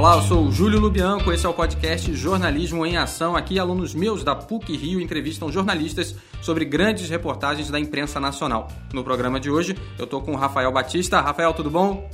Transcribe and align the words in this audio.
Olá, 0.00 0.16
eu 0.16 0.22
sou 0.22 0.46
o 0.46 0.50
Júlio 0.50 0.80
Lubianco, 0.80 1.30
esse 1.30 1.44
é 1.44 1.48
o 1.48 1.52
podcast 1.52 2.14
Jornalismo 2.14 2.86
em 2.86 2.96
Ação. 2.96 3.36
Aqui, 3.36 3.58
alunos 3.58 3.94
meus 3.94 4.24
da 4.24 4.34
PUC 4.34 4.74
Rio 4.74 4.98
entrevistam 4.98 5.52
jornalistas 5.52 6.16
sobre 6.40 6.64
grandes 6.64 7.10
reportagens 7.10 7.68
da 7.68 7.78
imprensa 7.78 8.18
nacional. 8.18 8.72
No 8.94 9.04
programa 9.04 9.38
de 9.38 9.50
hoje, 9.50 9.76
eu 9.98 10.06
estou 10.06 10.22
com 10.22 10.32
o 10.32 10.36
Rafael 10.36 10.72
Batista. 10.72 11.20
Rafael, 11.20 11.52
tudo 11.52 11.70
bom? 11.70 12.08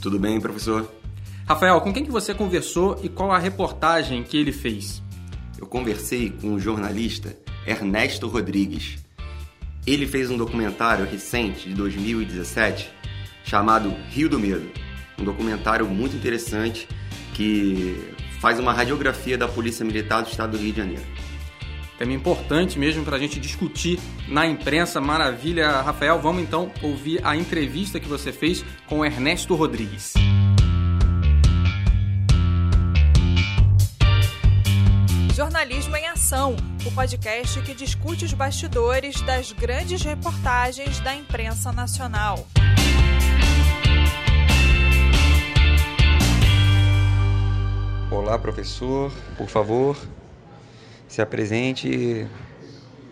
Tudo 0.00 0.20
bem, 0.20 0.40
professor. 0.40 0.88
Rafael, 1.44 1.80
com 1.80 1.92
quem 1.92 2.04
que 2.04 2.12
você 2.12 2.32
conversou 2.32 3.00
e 3.02 3.08
qual 3.08 3.32
a 3.32 3.38
reportagem 3.38 4.22
que 4.22 4.36
ele 4.36 4.52
fez? 4.52 5.02
Eu 5.58 5.66
conversei 5.66 6.30
com 6.30 6.54
o 6.54 6.60
jornalista 6.60 7.36
Ernesto 7.66 8.28
Rodrigues. 8.28 8.98
Ele 9.84 10.06
fez 10.06 10.30
um 10.30 10.38
documentário 10.38 11.04
recente, 11.04 11.68
de 11.68 11.74
2017, 11.74 12.88
chamado 13.42 13.92
Rio 14.10 14.28
do 14.28 14.38
Medo. 14.38 14.70
Um 15.18 15.24
documentário 15.24 15.88
muito 15.88 16.14
interessante 16.14 16.86
que 17.34 18.14
faz 18.40 18.58
uma 18.58 18.72
radiografia 18.72 19.38
da 19.38 19.48
Polícia 19.48 19.84
Militar 19.84 20.22
do 20.22 20.28
Estado 20.28 20.52
do 20.52 20.58
Rio 20.58 20.72
de 20.72 20.78
Janeiro. 20.78 21.02
Tema 21.98 22.12
importante 22.14 22.78
mesmo 22.78 23.04
para 23.04 23.16
a 23.16 23.18
gente 23.18 23.38
discutir 23.38 23.98
na 24.26 24.44
imprensa. 24.44 25.00
Maravilha, 25.00 25.82
Rafael. 25.82 26.20
Vamos 26.20 26.42
então 26.42 26.72
ouvir 26.82 27.20
a 27.24 27.36
entrevista 27.36 28.00
que 28.00 28.08
você 28.08 28.32
fez 28.32 28.64
com 28.88 29.04
Ernesto 29.04 29.54
Rodrigues. 29.54 30.14
Jornalismo 35.32 35.96
em 35.96 36.06
Ação, 36.08 36.56
o 36.84 36.92
podcast 36.92 37.60
que 37.62 37.72
discute 37.72 38.24
os 38.24 38.32
bastidores 38.32 39.20
das 39.22 39.52
grandes 39.52 40.02
reportagens 40.02 40.98
da 41.00 41.14
imprensa 41.14 41.72
nacional. 41.72 42.46
Olá, 48.12 48.38
professor. 48.38 49.10
Por 49.38 49.48
favor, 49.48 49.96
se 51.08 51.22
apresente 51.22 51.88
e 51.88 52.26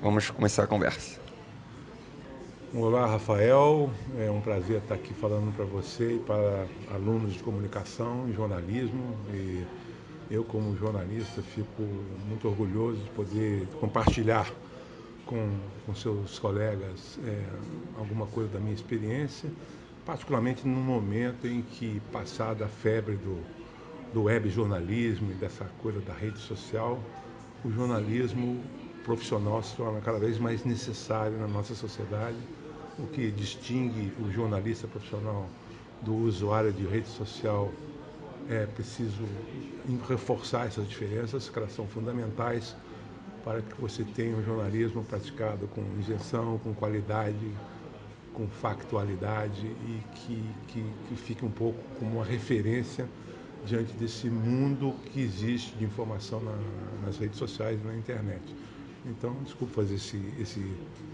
vamos 0.03 0.29
começar 0.29 0.65
a 0.65 0.67
conversa. 0.67 1.19
Olá, 2.75 3.07
Rafael. 3.07 3.91
É 4.19 4.31
um 4.31 4.43
prazer 4.43 4.77
estar 4.77 4.97
aqui 4.97 5.15
falando 5.15 5.57
para 5.57 5.65
você 5.65 6.17
e 6.17 6.19
para 6.19 6.67
alunos 6.93 7.33
de 7.33 7.43
comunicação 7.43 8.29
e 8.29 8.35
jornalismo. 8.35 9.17
E 9.33 9.65
eu, 10.31 10.45
como 10.45 10.77
jornalista, 10.77 11.41
fico 11.41 11.83
muito 12.29 12.47
orgulhoso 12.47 12.99
de 12.99 13.11
poder 13.13 13.67
compartilhar 13.81 14.53
com, 15.25 15.49
com 15.87 15.95
seus 15.95 16.39
colegas 16.39 17.19
é, 17.27 17.43
alguma 17.97 18.27
coisa 18.27 18.51
da 18.51 18.61
minha 18.61 18.75
experiência, 18.75 19.51
particularmente 20.05 20.69
num 20.69 20.83
momento 20.83 21.47
em 21.47 21.63
que, 21.63 22.03
passada 22.13 22.67
a 22.67 22.69
febre 22.69 23.17
do 23.17 23.60
do 24.13 24.25
web 24.25 24.49
jornalismo 24.49 25.31
e 25.31 25.35
dessa 25.35 25.65
coisa 25.83 26.01
da 26.01 26.13
rede 26.13 26.39
social, 26.39 26.99
o 27.65 27.71
jornalismo 27.71 28.61
profissional 29.05 29.63
se 29.63 29.77
torna 29.77 30.01
cada 30.01 30.19
vez 30.19 30.39
mais 30.39 30.65
necessário 30.65 31.39
na 31.39 31.47
nossa 31.47 31.75
sociedade. 31.75 32.37
O 32.99 33.07
que 33.07 33.31
distingue 33.31 34.13
o 34.21 34.31
jornalista 34.31 34.87
profissional 34.87 35.49
do 36.03 36.15
usuário 36.15 36.73
de 36.73 36.85
rede 36.87 37.09
social 37.09 37.73
é 38.49 38.67
preciso 38.67 39.25
reforçar 40.09 40.67
essas 40.67 40.89
diferenças, 40.89 41.49
que 41.49 41.59
elas 41.59 41.73
são 41.73 41.87
fundamentais 41.87 42.75
para 43.45 43.63
que 43.63 43.81
você 43.81 44.05
tenha 44.05 44.37
um 44.37 44.43
jornalismo 44.43 45.05
praticado 45.05 45.67
com 45.69 45.83
isenção, 45.99 46.59
com 46.59 46.75
qualidade, 46.75 47.51
com 48.35 48.47
factualidade 48.49 49.67
e 49.67 50.03
que, 50.15 50.45
que, 50.69 50.85
que 51.09 51.17
fique 51.17 51.45
um 51.45 51.51
pouco 51.51 51.79
como 51.99 52.17
uma 52.17 52.25
referência 52.25 53.09
diante 53.67 53.93
desse 53.95 54.29
mundo 54.29 54.95
que 55.13 55.21
existe 55.21 55.77
de 55.77 55.85
informação 55.85 56.41
na, 56.41 56.57
nas 57.05 57.19
redes 57.19 57.39
sociais 57.39 57.79
e 57.83 57.87
na 57.87 57.95
internet. 57.95 58.43
Então, 59.07 59.35
desculpe 59.45 59.75
fazer 59.75 59.95
esse, 59.95 60.21
esse, 60.39 60.65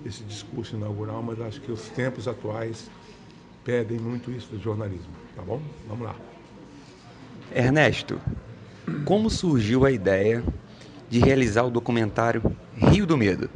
esse 0.05 0.25
discurso 0.25 0.77
inaugural, 0.77 1.23
mas 1.23 1.41
acho 1.41 1.61
que 1.61 1.71
os 1.71 1.89
tempos 1.91 2.27
atuais 2.27 2.91
pedem 3.65 3.99
muito 3.99 4.31
isso 4.31 4.49
do 4.51 4.59
jornalismo, 4.59 5.13
tá 5.35 5.43
bom? 5.43 5.61
Vamos 5.89 6.07
lá. 6.07 6.17
Ernesto, 7.55 8.21
como 9.05 9.31
surgiu 9.31 9.85
a 9.85 9.91
ideia 9.91 10.43
de 11.09 11.21
realizar 11.21 11.63
o 11.63 11.71
documentário 11.71 12.43
Rio 12.77 13.07
do 13.07 13.17
Medo? 13.17 13.49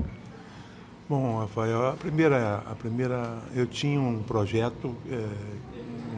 Bom, 1.08 1.40
Rafael, 1.40 1.88
a 1.88 1.92
primeira, 1.94 2.58
a 2.58 2.74
primeira 2.76 3.42
eu 3.54 3.66
tinha 3.66 4.00
um 4.00 4.22
projeto 4.22 4.94
é, 5.10 5.28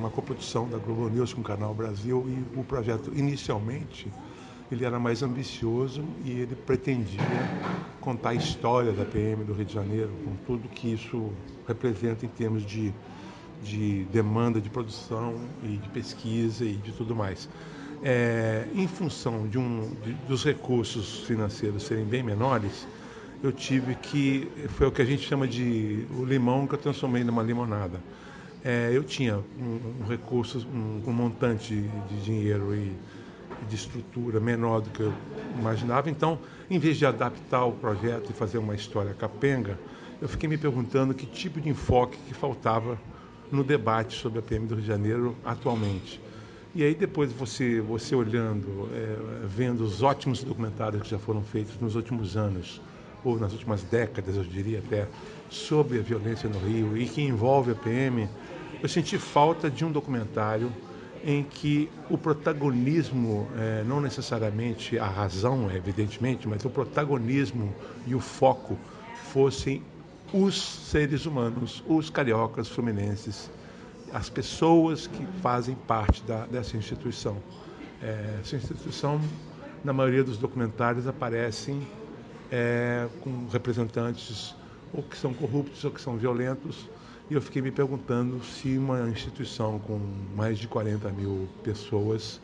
uma 0.02 0.10
coprodução 0.10 0.68
da 0.68 0.78
Globo 0.78 1.08
News 1.08 1.32
com 1.32 1.42
o 1.42 1.44
Canal 1.44 1.72
Brasil 1.72 2.26
e 2.26 2.58
o 2.58 2.64
projeto 2.64 3.12
inicialmente 3.14 4.10
ele 4.70 4.84
era 4.84 4.98
mais 4.98 5.22
ambicioso 5.22 6.02
e 6.24 6.30
ele 6.30 6.56
pretendia 6.56 7.20
contar 8.00 8.30
a 8.30 8.34
história 8.34 8.90
da 8.90 9.04
PM 9.04 9.44
do 9.44 9.52
Rio 9.52 9.64
de 9.64 9.74
Janeiro, 9.74 10.10
com 10.24 10.34
tudo 10.44 10.68
que 10.68 10.92
isso 10.92 11.30
representa 11.68 12.26
em 12.26 12.28
termos 12.28 12.64
de, 12.64 12.92
de 13.62 14.04
demanda 14.04 14.60
de 14.60 14.70
produção 14.70 15.36
e 15.62 15.76
de 15.76 15.88
pesquisa 15.90 16.64
e 16.64 16.72
de 16.72 16.90
tudo 16.90 17.14
mais. 17.14 17.48
É, 18.02 18.66
em 18.74 18.88
função 18.88 19.46
de 19.46 19.58
um, 19.58 19.94
de, 20.02 20.14
dos 20.26 20.42
recursos 20.42 21.20
financeiros 21.20 21.84
serem 21.84 22.06
bem 22.06 22.22
menores, 22.22 22.88
eu 23.42 23.52
tive 23.52 23.94
que, 23.94 24.50
foi 24.70 24.86
o 24.88 24.90
que 24.90 25.02
a 25.02 25.04
gente 25.04 25.22
chama 25.22 25.46
de 25.46 26.06
o 26.18 26.24
limão 26.24 26.66
que 26.66 26.74
eu 26.74 26.78
transformei 26.78 27.22
numa 27.22 27.42
limonada 27.42 28.00
é, 28.64 28.90
eu 28.92 29.02
tinha 29.02 29.38
um, 29.60 30.02
um 30.02 30.08
recurso, 30.08 30.66
um, 30.72 31.02
um, 31.06 31.12
montante 31.12 31.74
de 32.08 32.20
dinheiro 32.22 32.74
e 32.74 32.92
de 33.68 33.74
estrutura 33.74 34.38
menor 34.40 34.80
do 34.80 34.90
que 34.90 35.00
eu 35.00 35.12
imaginava. 35.58 36.08
Então, 36.08 36.38
em 36.70 36.78
vez 36.78 36.96
de 36.96 37.04
adaptar 37.04 37.64
o 37.64 37.72
projeto 37.72 38.30
e 38.30 38.32
fazer 38.32 38.58
uma 38.58 38.74
história 38.74 39.12
capenga, 39.14 39.78
eu 40.20 40.28
fiquei 40.28 40.48
me 40.48 40.56
perguntando 40.56 41.12
que 41.12 41.26
tipo 41.26 41.60
de 41.60 41.68
enfoque 41.68 42.16
que 42.28 42.34
faltava 42.34 42.98
no 43.50 43.64
debate 43.64 44.14
sobre 44.14 44.38
a 44.38 44.42
PM 44.42 44.66
do 44.66 44.74
Rio 44.74 44.82
de 44.82 44.88
Janeiro 44.88 45.36
atualmente. 45.44 46.20
E 46.74 46.82
aí 46.82 46.94
depois 46.94 47.32
você, 47.32 47.80
você 47.80 48.14
olhando, 48.14 48.88
é, 48.94 49.46
vendo 49.46 49.82
os 49.82 50.02
ótimos 50.02 50.42
documentários 50.42 51.02
que 51.02 51.10
já 51.10 51.18
foram 51.18 51.42
feitos 51.42 51.78
nos 51.80 51.96
últimos 51.96 52.36
anos, 52.36 52.80
ou 53.24 53.38
nas 53.38 53.52
últimas 53.52 53.82
décadas, 53.82 54.36
eu 54.36 54.44
diria 54.44 54.78
até, 54.78 55.06
sobre 55.50 55.98
a 55.98 56.02
violência 56.02 56.48
no 56.48 56.58
Rio 56.58 56.96
e 56.96 57.06
que 57.06 57.22
envolve 57.22 57.72
a 57.72 57.74
PM, 57.74 58.28
eu 58.82 58.88
senti 58.88 59.16
falta 59.16 59.70
de 59.70 59.84
um 59.84 59.92
documentário 59.92 60.72
em 61.24 61.44
que 61.44 61.88
o 62.10 62.18
protagonismo, 62.18 63.48
é, 63.56 63.84
não 63.84 64.00
necessariamente 64.00 64.98
a 64.98 65.06
razão, 65.06 65.70
evidentemente, 65.70 66.48
mas 66.48 66.64
o 66.64 66.70
protagonismo 66.70 67.72
e 68.06 68.14
o 68.14 68.18
foco 68.18 68.76
fossem 69.30 69.82
os 70.32 70.60
seres 70.60 71.26
humanos, 71.26 71.82
os 71.86 72.10
cariocas 72.10 72.68
fluminenses, 72.68 73.48
as 74.12 74.28
pessoas 74.28 75.06
que 75.06 75.24
fazem 75.40 75.76
parte 75.86 76.22
da, 76.24 76.44
dessa 76.46 76.76
instituição. 76.76 77.36
É, 78.02 78.38
essa 78.40 78.56
instituição, 78.56 79.20
na 79.84 79.92
maioria 79.92 80.24
dos 80.24 80.38
documentários, 80.38 81.06
aparecem 81.06 81.86
é, 82.50 83.06
com 83.20 83.46
representantes 83.46 84.56
ou 84.92 85.04
que 85.04 85.16
são 85.16 85.32
corruptos 85.32 85.84
ou 85.84 85.90
que 85.92 86.00
são 86.00 86.16
violentos, 86.16 86.88
e 87.30 87.34
eu 87.34 87.40
fiquei 87.40 87.62
me 87.62 87.70
perguntando 87.70 88.42
se 88.44 88.76
uma 88.76 89.08
instituição 89.08 89.78
com 89.78 89.98
mais 90.34 90.58
de 90.58 90.68
40 90.68 91.10
mil 91.10 91.48
pessoas 91.62 92.40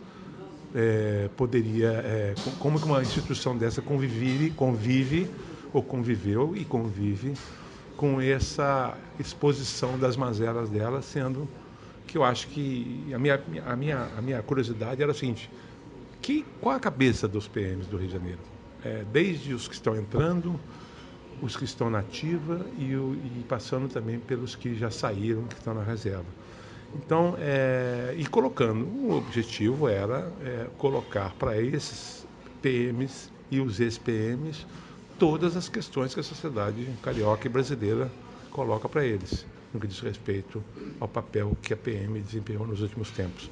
é, 0.75 1.29
poderia, 1.37 1.91
é, 2.05 2.35
como 2.59 2.79
que 2.81 2.87
uma 2.87 3.03
instituição 3.03 3.57
dessa 3.57 3.83
convive, 3.83 4.51
convive 4.51 5.29
ou 5.73 5.83
conviveu 5.83 6.55
e 6.57 6.65
convive 6.65 7.39
com 7.97 8.21
essa 8.21 8.97
exposição 9.19 9.99
das 9.99 10.17
mazelas 10.17 10.71
dela, 10.71 11.03
sendo 11.03 11.49
que 12.07 12.17
eu 12.17 12.25
acho 12.25 12.49
que 12.49 13.13
a 13.13 13.19
minha, 13.19 13.43
a 13.67 13.77
minha, 13.77 14.09
a 14.17 14.23
minha 14.23 14.43
curiosidade 14.43 15.03
era 15.03 15.13
a 15.13 15.15
seguinte, 15.15 15.51
que, 16.23 16.45
qual 16.61 16.77
a 16.77 16.81
cabeça 16.81 17.29
dos 17.29 17.49
PMs 17.49 17.87
do 17.87 17.97
Rio 17.97 18.07
de 18.07 18.13
Janeiro? 18.13 18.39
É, 18.85 19.05
desde 19.13 19.53
os 19.53 19.67
que 19.67 19.75
estão 19.75 19.97
entrando, 19.97 20.59
os 21.43 21.57
que 21.57 21.65
estão 21.65 21.89
na 21.91 22.01
ativa 22.01 22.65
e, 22.77 22.93
e, 22.93 23.45
passando 23.49 23.89
também 23.89 24.19
pelos 24.19 24.55
que 24.55 24.75
já 24.75 24.91
saíram, 24.91 25.45
que 25.45 25.55
estão 25.55 25.75
na 25.75 25.83
reserva. 25.83 26.27
Então, 26.95 27.37
é, 27.39 28.15
e 28.17 28.27
colocando, 28.27 28.85
o 28.87 29.17
objetivo 29.17 29.89
era 29.89 30.33
é, 30.43 30.67
colocar 30.79 31.35
para 31.35 31.61
esses 31.61 32.27
PMs 32.63 33.31
e 33.51 33.61
os 33.61 33.79
ex-PMs 33.81 34.67
todas 35.19 35.57
as 35.57 35.69
questões 35.69 36.15
que 36.15 36.21
a 36.21 36.23
sociedade 36.23 36.89
carioca 37.03 37.47
e 37.47 37.51
brasileira 37.51 38.11
coloca 38.51 38.89
para 38.89 39.05
eles, 39.05 39.47
no 39.73 39.81
que 39.81 39.87
diz 39.87 40.01
respeito 40.01 40.63
ao 40.99 41.09
papel 41.09 41.57
que 41.61 41.75
a 41.75 41.77
PM 41.77 42.21
desempenhou 42.21 42.67
nos 42.67 42.81
últimos 42.81 43.11
tempos. 43.11 43.51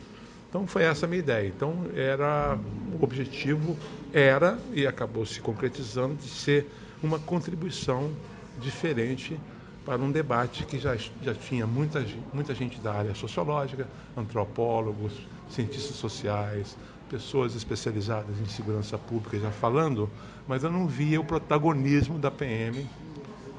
Então 0.48 0.66
foi 0.66 0.84
essa 0.84 1.06
a 1.06 1.08
minha 1.08 1.18
ideia. 1.18 1.48
Então 1.48 1.86
era 1.94 2.58
o 2.98 3.04
objetivo 3.04 3.76
era 4.12 4.58
e 4.72 4.86
acabou 4.86 5.26
se 5.26 5.40
concretizando 5.40 6.14
de 6.14 6.28
ser 6.28 6.66
uma 7.02 7.18
contribuição 7.18 8.10
diferente 8.58 9.38
para 9.84 10.02
um 10.02 10.10
debate 10.10 10.64
que 10.64 10.78
já, 10.78 10.96
já 11.22 11.34
tinha 11.34 11.66
muita, 11.66 12.04
muita 12.32 12.54
gente 12.54 12.80
da 12.80 12.92
área 12.92 13.14
sociológica, 13.14 13.86
antropólogos, 14.16 15.12
cientistas 15.48 15.96
sociais, 15.96 16.76
pessoas 17.08 17.54
especializadas 17.54 18.40
em 18.40 18.46
segurança 18.46 18.98
pública 18.98 19.38
já 19.38 19.50
falando, 19.50 20.10
mas 20.46 20.64
eu 20.64 20.70
não 20.70 20.86
via 20.86 21.20
o 21.20 21.24
protagonismo 21.24 22.18
da 22.18 22.30
PM, 22.30 22.84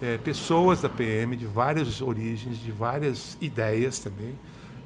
é, 0.02 0.18
pessoas 0.18 0.82
da 0.82 0.90
PM 0.90 1.36
de 1.36 1.46
várias 1.46 2.02
origens, 2.02 2.58
de 2.62 2.72
várias 2.72 3.38
ideias 3.40 4.00
também, 4.00 4.36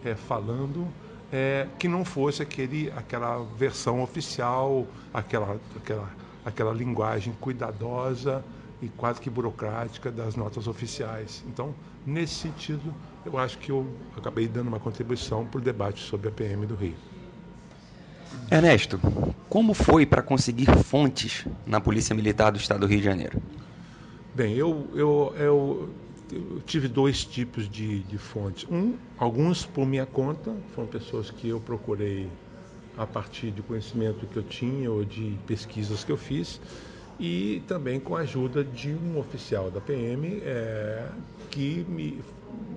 é, 0.06 0.15
falando 0.15 0.88
é, 1.31 1.68
que 1.80 1.88
não 1.88 2.04
fosse 2.04 2.42
aquele, 2.42 2.92
aquela 2.95 3.44
versão 3.57 4.01
oficial, 4.01 4.86
aquela, 5.13 5.59
aquela, 5.75 6.09
aquela 6.45 6.73
linguagem 6.73 7.33
cuidadosa 7.39 8.43
e 8.81 8.88
quase 8.89 9.21
que 9.21 9.29
burocrática 9.29 10.11
das 10.11 10.35
notas 10.35 10.67
oficiais. 10.67 11.43
Então, 11.47 11.73
nesse 12.05 12.35
sentido, 12.35 12.93
eu 13.25 13.38
acho 13.38 13.57
que 13.59 13.71
eu 13.71 13.85
acabei 14.17 14.47
dando 14.47 14.67
uma 14.67 14.79
contribuição 14.79 15.45
para 15.45 15.59
o 15.59 15.61
debate 15.61 16.01
sobre 16.01 16.29
a 16.29 16.31
PM 16.31 16.65
do 16.65 16.75
Rio. 16.75 16.95
Ernesto, 18.49 18.99
como 19.47 19.73
foi 19.73 20.05
para 20.05 20.21
conseguir 20.21 20.67
fontes 20.83 21.45
na 21.65 21.79
Polícia 21.79 22.15
Militar 22.15 22.51
do 22.51 22.57
Estado 22.57 22.81
do 22.81 22.87
Rio 22.87 22.99
de 22.99 23.03
Janeiro? 23.05 23.41
Bem, 24.33 24.55
eu, 24.55 24.87
eu, 24.94 25.33
eu, 25.37 25.89
eu 26.31 26.61
tive 26.65 26.87
dois 26.87 27.23
tipos 27.23 27.69
de, 27.69 27.99
de 28.03 28.17
fontes. 28.17 28.65
Um, 28.69 28.95
alguns 29.17 29.65
por 29.65 29.85
minha 29.85 30.05
conta, 30.05 30.55
foram 30.73 30.87
pessoas 30.87 31.29
que 31.29 31.49
eu 31.49 31.59
procurei 31.59 32.29
a 33.01 33.07
partir 33.07 33.50
de 33.50 33.63
conhecimento 33.63 34.27
que 34.27 34.38
eu 34.38 34.44
tinha 34.44 34.92
ou 34.92 35.03
de 35.03 35.38
pesquisas 35.48 36.03
que 36.03 36.12
eu 36.12 36.18
fiz, 36.18 36.62
e 37.19 37.63
também 37.68 38.00
com 38.00 38.15
a 38.15 38.19
ajuda 38.19 38.63
de 38.63 38.94
um 38.94 39.18
oficial 39.18 39.71
da 39.71 39.81
PM 39.81 40.42
é, 40.44 41.07
que 41.50 41.83
me, 41.89 42.21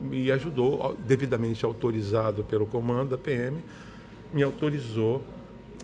me 0.01 0.31
ajudou, 0.31 0.97
devidamente 1.07 1.65
autorizado 1.65 2.43
pelo 2.45 2.67
comando 2.67 3.11
da 3.11 3.19
PM, 3.19 3.59
me 4.33 4.43
autorizou, 4.43 5.23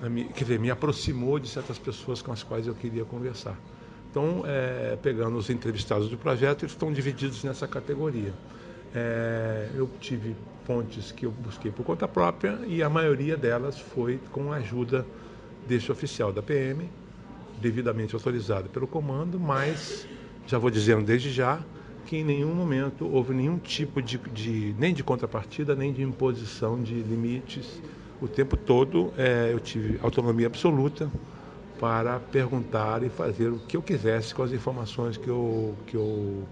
me, 0.02 0.24
quer 0.24 0.44
dizer, 0.44 0.58
me 0.58 0.70
aproximou 0.70 1.38
de 1.38 1.48
certas 1.48 1.78
pessoas 1.78 2.22
com 2.22 2.32
as 2.32 2.42
quais 2.42 2.66
eu 2.66 2.74
queria 2.74 3.04
conversar. 3.04 3.58
Então, 4.10 4.42
é, 4.46 4.98
pegando 5.02 5.36
os 5.36 5.50
entrevistados 5.50 6.08
do 6.08 6.16
projeto, 6.16 6.62
eles 6.62 6.72
estão 6.72 6.92
divididos 6.92 7.44
nessa 7.44 7.68
categoria. 7.68 8.32
É, 8.94 9.68
eu 9.74 9.88
tive 10.00 10.34
fontes 10.64 11.12
que 11.12 11.26
eu 11.26 11.30
busquei 11.30 11.70
por 11.70 11.84
conta 11.84 12.08
própria 12.08 12.58
e 12.66 12.82
a 12.82 12.88
maioria 12.88 13.36
delas 13.36 13.78
foi 13.78 14.18
com 14.32 14.52
a 14.52 14.56
ajuda 14.56 15.06
deste 15.66 15.92
oficial 15.92 16.32
da 16.32 16.42
PM, 16.42 16.88
devidamente 17.60 18.14
autorizado 18.14 18.68
pelo 18.68 18.86
comando, 18.86 19.38
mas 19.38 20.06
já 20.46 20.58
vou 20.58 20.70
dizendo 20.70 21.04
desde 21.04 21.30
já 21.30 21.60
que 22.06 22.16
em 22.16 22.24
nenhum 22.24 22.52
momento 22.54 23.06
houve 23.06 23.32
nenhum 23.34 23.58
tipo 23.58 24.02
de, 24.02 24.18
de 24.18 24.74
nem 24.78 24.92
de 24.92 25.04
contrapartida 25.04 25.76
nem 25.76 25.92
de 25.92 26.02
imposição 26.02 26.82
de 26.82 26.94
limites. 26.94 27.80
O 28.20 28.26
tempo 28.28 28.56
todo 28.56 29.12
é, 29.16 29.50
eu 29.52 29.60
tive 29.60 29.98
autonomia 30.02 30.46
absoluta 30.46 31.10
para 31.78 32.18
perguntar 32.18 33.02
e 33.02 33.08
fazer 33.08 33.48
o 33.48 33.58
que 33.60 33.76
eu 33.76 33.82
quisesse 33.82 34.34
com 34.34 34.42
as 34.42 34.52
informações 34.52 35.16
que 35.16 35.28
eu, 35.28 35.76
que 35.86 35.96
eu, 35.96 36.46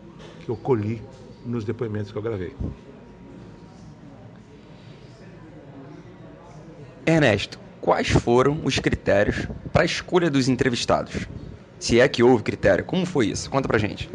que 0.45 0.49
eu 0.49 0.57
colhi 0.57 1.03
nos 1.49 1.65
depoimentos 1.65 2.13
que 2.13 2.19
eu 2.19 2.23
gravei. 2.23 2.55
Ernesto, 7.07 7.59
quais 7.81 8.09
foram 8.09 8.61
os 8.65 8.79
critérios 8.79 9.49
para 9.73 9.83
a 9.83 9.85
escolha 9.85 10.31
dos 10.31 10.49
entrevistados? 10.49 11.27
Se 11.79 11.99
é 11.99 12.09
que 12.09 12.23
houve 12.23 12.43
critério, 12.43 12.85
como 12.85 13.07
foi 13.07 13.29
isso? 13.29 13.49
Conta 13.49 13.67
pra 13.67 13.79
gente. 13.79 14.11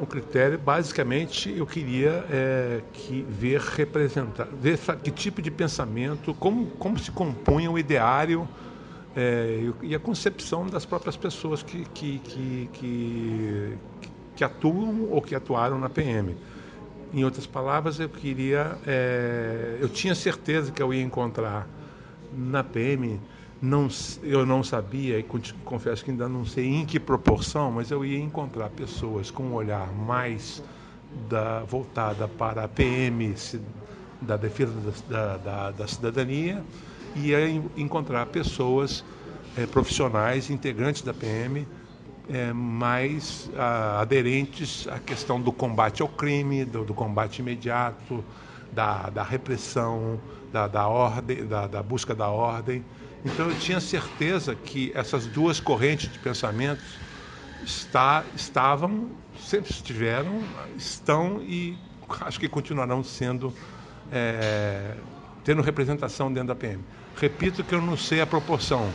O 0.00 0.06
critério, 0.06 0.58
basicamente, 0.58 1.54
eu 1.56 1.66
queria 1.66 2.24
é, 2.28 2.82
que 2.92 3.24
ver 3.28 3.60
representar, 3.60 4.48
ver 4.52 4.78
que 5.02 5.10
tipo 5.10 5.40
de 5.40 5.50
pensamento, 5.50 6.34
como, 6.34 6.66
como 6.72 6.98
se 6.98 7.10
compunha 7.12 7.70
o 7.70 7.78
ideário 7.78 8.48
é, 9.14 9.70
e 9.80 9.94
a 9.94 10.00
concepção 10.00 10.66
das 10.66 10.84
próprias 10.84 11.16
pessoas 11.16 11.62
que, 11.62 11.84
que, 11.84 12.18
que, 12.18 12.70
que, 12.72 13.78
que 14.36 14.44
atuam 14.44 15.08
ou 15.10 15.20
que 15.20 15.34
atuaram 15.34 15.78
na 15.78 15.88
PM. 15.88 16.36
Em 17.12 17.24
outras 17.24 17.46
palavras, 17.46 18.00
eu 18.00 18.08
queria, 18.08 18.78
é, 18.86 19.78
eu 19.80 19.88
tinha 19.88 20.14
certeza 20.14 20.72
que 20.72 20.82
eu 20.82 20.94
ia 20.94 21.02
encontrar 21.02 21.68
na 22.32 22.64
PM, 22.64 23.20
não, 23.60 23.88
eu 24.22 24.44
não 24.44 24.64
sabia 24.64 25.18
e 25.18 25.22
confesso 25.64 26.04
que 26.04 26.10
ainda 26.10 26.28
não 26.28 26.44
sei 26.44 26.66
em 26.66 26.86
que 26.86 26.98
proporção, 26.98 27.70
mas 27.70 27.90
eu 27.90 28.04
ia 28.04 28.18
encontrar 28.18 28.70
pessoas 28.70 29.30
com 29.30 29.44
um 29.44 29.54
olhar 29.54 29.92
mais 29.92 30.62
da, 31.28 31.60
voltada 31.60 32.26
para 32.26 32.64
a 32.64 32.68
PM 32.68 33.34
da 34.20 34.36
defesa 34.36 34.72
da, 35.08 35.36
da, 35.36 35.70
da 35.70 35.86
cidadania 35.86 36.64
e 37.14 37.34
a 37.34 37.48
encontrar 37.76 38.26
pessoas 38.26 39.04
é, 39.56 39.66
profissionais, 39.66 40.48
integrantes 40.48 41.02
da 41.02 41.12
PM, 41.12 41.66
é, 42.30 42.52
mais 42.52 43.50
a, 43.56 44.00
aderentes 44.00 44.86
à 44.88 44.98
questão 44.98 45.40
do 45.40 45.52
combate 45.52 46.02
ao 46.02 46.08
crime, 46.08 46.64
do, 46.64 46.84
do 46.84 46.94
combate 46.94 47.38
imediato, 47.38 48.24
da, 48.70 49.10
da 49.10 49.22
repressão, 49.22 50.20
da, 50.52 50.66
da 50.66 50.86
ordem, 50.86 51.46
da, 51.46 51.66
da, 51.66 51.82
busca 51.82 52.14
da 52.14 52.28
ordem. 52.28 52.84
Então 53.24 53.48
eu 53.48 53.58
tinha 53.58 53.80
certeza 53.80 54.54
que 54.54 54.92
essas 54.94 55.26
duas 55.26 55.60
correntes 55.60 56.10
de 56.10 56.18
pensamento 56.18 56.82
está, 57.64 58.24
estavam, 58.34 59.10
sempre 59.38 59.70
estiveram, 59.70 60.42
estão 60.76 61.40
e 61.42 61.76
acho 62.20 62.38
que 62.38 62.48
continuarão 62.48 63.02
sendo, 63.02 63.54
é, 64.10 64.94
tendo 65.44 65.62
representação 65.62 66.32
dentro 66.32 66.48
da 66.48 66.54
PM. 66.54 66.82
Repito 67.16 67.62
que 67.62 67.74
eu 67.74 67.80
não 67.80 67.96
sei 67.96 68.20
a 68.20 68.26
proporção. 68.26 68.90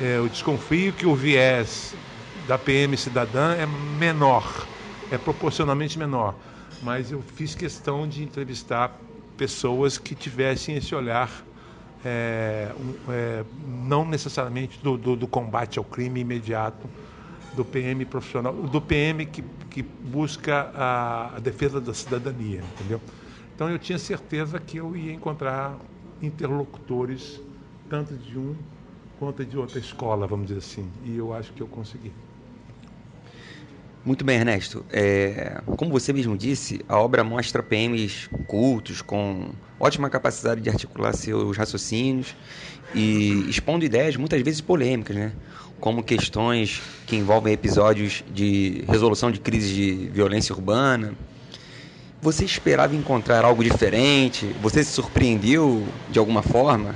É, 0.00 0.18
eu 0.18 0.28
desconfio 0.28 0.92
que 0.92 1.06
o 1.06 1.14
viés 1.14 1.94
da 2.46 2.58
PM 2.58 2.96
cidadã 2.96 3.54
é 3.54 3.66
menor, 3.66 4.68
é 5.10 5.18
proporcionalmente 5.18 5.98
menor. 5.98 6.34
Mas 6.82 7.10
eu 7.10 7.22
fiz 7.22 7.54
questão 7.54 8.06
de 8.06 8.22
entrevistar 8.22 9.00
pessoas 9.36 9.98
que 9.98 10.14
tivessem 10.14 10.76
esse 10.76 10.94
olhar 10.94 11.30
é, 12.04 12.70
é, 13.08 13.44
não 13.66 14.04
necessariamente 14.04 14.78
do, 14.82 14.98
do, 14.98 15.16
do, 15.16 15.26
combate 15.26 15.78
ao 15.78 15.84
crime 15.84 16.20
imediato, 16.20 16.86
do 17.54 17.64
PM 17.64 18.04
profissional, 18.04 18.52
do 18.52 18.80
PM 18.80 19.24
que, 19.24 19.42
que 19.70 19.82
busca 19.82 20.70
a, 20.74 21.36
a, 21.36 21.38
defesa 21.38 21.80
da 21.80 21.94
cidadania, 21.94 22.62
entendeu? 22.74 23.00
Então 23.54 23.70
eu 23.70 23.78
tinha 23.78 23.98
certeza 23.98 24.58
que 24.58 24.76
eu 24.76 24.94
ia 24.94 25.12
encontrar 25.12 25.78
interlocutores 26.20 27.40
tanto 27.88 28.14
de 28.14 28.38
um 28.38 28.54
quanto 29.18 29.44
de 29.44 29.56
outra 29.56 29.78
escola, 29.78 30.26
vamos 30.26 30.48
dizer 30.48 30.58
assim. 30.58 30.90
E 31.04 31.16
eu 31.16 31.32
acho 31.32 31.52
que 31.52 31.62
eu 31.62 31.66
consegui. 31.66 32.12
Muito 34.04 34.24
bem, 34.24 34.36
Ernesto. 34.36 34.84
É, 34.92 35.62
como 35.76 35.90
você 35.90 36.12
mesmo 36.12 36.36
disse, 36.36 36.84
a 36.86 36.98
obra 36.98 37.24
mostra 37.24 37.62
PMs 37.62 38.28
cultos, 38.46 39.00
com 39.00 39.50
ótima 39.80 40.10
capacidade 40.10 40.60
de 40.60 40.68
articular 40.68 41.14
seus 41.14 41.56
raciocínios 41.56 42.36
e 42.94 43.48
expondo 43.48 43.84
ideias 43.84 44.16
muitas 44.16 44.42
vezes 44.42 44.60
polêmicas, 44.60 45.16
né? 45.16 45.32
como 45.80 46.02
questões 46.02 46.80
que 47.06 47.16
envolvem 47.16 47.52
episódios 47.52 48.24
de 48.32 48.84
resolução 48.88 49.30
de 49.30 49.40
crises 49.40 49.70
de 49.70 50.08
violência 50.12 50.54
urbana, 50.54 51.14
você 52.22 52.44
esperava 52.44 52.94
encontrar 52.96 53.44
algo 53.44 53.62
diferente? 53.62 54.46
Você 54.62 54.82
se 54.82 54.92
surpreendeu 54.92 55.86
de 56.10 56.18
alguma 56.18 56.42
forma? 56.42 56.94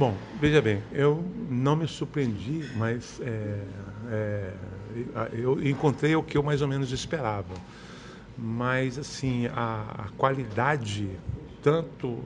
Bom, 0.00 0.18
veja 0.34 0.62
bem, 0.62 0.82
eu 0.90 1.30
não 1.46 1.76
me 1.76 1.86
surpreendi, 1.86 2.66
mas 2.72 3.20
é, 3.20 3.66
é, 4.08 4.54
eu 5.34 5.62
encontrei 5.62 6.16
o 6.16 6.22
que 6.22 6.38
eu 6.38 6.42
mais 6.42 6.62
ou 6.62 6.68
menos 6.68 6.90
esperava. 6.90 7.62
Mas, 8.34 8.96
assim, 8.96 9.46
a, 9.48 10.06
a 10.06 10.08
qualidade, 10.16 11.20
tanto 11.60 12.24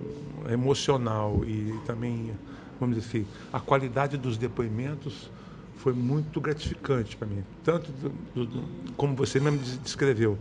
emocional 0.49 1.45
e 1.45 1.81
também, 1.81 2.39
vamos 2.79 2.95
dizer 2.97 3.09
assim, 3.09 3.29
a 3.53 3.59
qualidade 3.59 4.17
dos 4.17 4.39
depoimentos 4.39 5.33
foi 5.75 5.93
muito 5.93 6.41
gratificante 6.41 7.17
para 7.17 7.27
mim. 7.27 7.45
Tanto, 7.65 7.91
do, 7.91 8.47
do, 8.47 8.95
como 8.97 9.17
você 9.17 9.41
mesmo 9.41 9.59
descreveu, 9.81 10.39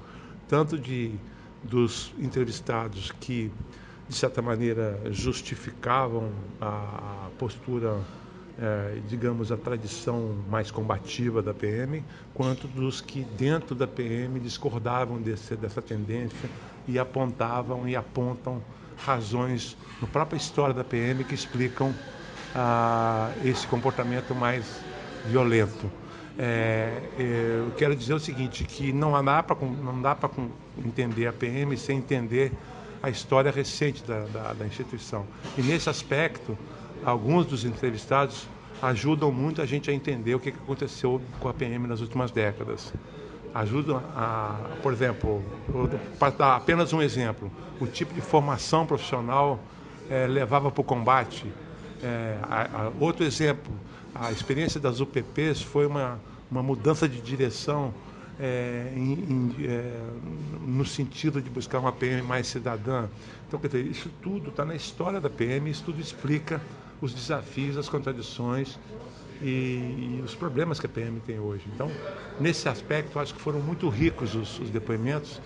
tanto 0.47 0.77
de 0.77 1.19
dos 1.63 2.13
entrevistados 2.19 3.11
que, 3.11 3.51
de 4.13 4.19
certa 4.19 4.41
maneira, 4.43 4.99
justificavam 5.09 6.29
a, 6.61 7.29
postura, 7.39 7.99
é, 8.59 8.99
digamos, 9.07 9.51
a 9.51 9.57
tradição 9.57 10.35
mais 10.47 10.69
combativa 10.69 11.41
da 11.41 11.51
PM, 11.51 12.03
quanto 12.31 12.67
dos 12.67 13.01
que, 13.01 13.23
dentro 13.37 13.73
da 13.73 13.87
PM, 13.87 14.39
discordavam 14.39 15.19
desse, 15.19 15.55
dessa 15.55 15.81
tendência 15.81 16.47
e 16.87 16.99
apontavam 16.99 17.87
e 17.87 17.95
apontam 17.95 18.61
razões 18.95 19.75
na 19.99 20.07
própria 20.07 20.37
história 20.37 20.75
da 20.75 20.83
PM 20.83 21.23
que 21.23 21.33
explicam 21.33 21.91
ah, 22.53 23.31
esse 23.43 23.65
comportamento 23.65 24.35
mais 24.35 24.85
violento. 25.25 25.89
É, 26.37 27.01
é, 27.17 27.63
eu 27.65 27.71
quero 27.75 27.95
dizer 27.95 28.13
o 28.13 28.19
seguinte, 28.19 28.63
que 28.63 28.93
não 28.93 29.11
dá 29.23 29.41
para 30.15 30.29
entender 30.77 31.25
a 31.25 31.33
PM 31.33 31.75
sem 31.77 31.97
entender 31.97 32.51
a 33.03 33.09
história 33.09 33.51
recente 33.51 34.01
da, 34.05 34.21
da, 34.21 34.53
da 34.53 34.65
instituição. 34.65 35.27
E 35.57 35.61
nesse 35.61 35.89
aspecto, 35.89 36.57
alguns 37.03 37.45
dos 37.45 37.65
entrevistados 37.65 38.47
ajudam 38.81 39.29
muito 39.29 39.61
a 39.61 39.65
gente 39.65 39.91
a 39.91 39.93
entender 39.93 40.33
o 40.33 40.39
que 40.39 40.49
aconteceu 40.49 41.21
com 41.41 41.49
a 41.49 41.53
PM 41.53 41.85
nas 41.85 41.99
últimas 41.99 42.31
décadas. 42.31 42.93
Ajudam 43.53 44.01
a, 44.15 44.55
por 44.81 44.93
exemplo, 44.93 45.43
para 46.17 46.31
dar 46.31 46.55
apenas 46.55 46.93
um 46.93 47.01
exemplo, 47.01 47.51
o 47.79 47.85
tipo 47.85 48.13
de 48.13 48.21
formação 48.21 48.85
profissional 48.85 49.59
é, 50.09 50.25
levava 50.25 50.71
para 50.71 50.81
o 50.81 50.83
combate. 50.83 51.45
É, 52.01 52.37
a, 52.43 52.85
a, 52.85 52.91
outro 53.01 53.25
exemplo, 53.25 53.71
a 54.15 54.31
experiência 54.31 54.79
das 54.79 55.01
UPPs 55.01 55.61
foi 55.61 55.85
uma, 55.85 56.19
uma 56.49 56.63
mudança 56.63 57.07
de 57.07 57.19
direção 57.19 57.93
é, 58.39 58.91
em, 58.95 59.13
em, 59.13 59.55
é, 59.65 59.99
no 60.65 60.85
sentido 60.85 61.41
de 61.41 61.49
buscar 61.49 61.79
uma 61.79 61.91
PM 61.91 62.21
mais 62.21 62.47
cidadã. 62.47 63.07
Então, 63.47 63.59
quer 63.59 63.67
dizer, 63.67 63.85
isso 63.85 64.09
tudo 64.21 64.49
está 64.49 64.65
na 64.65 64.75
história 64.75 65.21
da 65.21 65.29
PM, 65.29 65.69
isso 65.69 65.83
tudo 65.83 66.01
explica 66.01 66.61
os 67.01 67.13
desafios, 67.13 67.77
as 67.77 67.89
contradições 67.89 68.79
e, 69.41 70.17
e, 70.19 70.21
os 70.23 70.33
problemas 70.33 70.79
que 70.79 70.85
a 70.85 70.89
PM 70.89 71.19
tem 71.19 71.39
hoje. 71.39 71.65
Então, 71.73 71.91
nesse 72.39 72.67
aspecto, 72.69 73.19
acho 73.19 73.33
que 73.33 73.41
foram 73.41 73.59
muito 73.59 73.89
ricos 73.89 74.33
os, 74.33 74.59
os 74.59 74.69
depoimentos, 74.69 75.41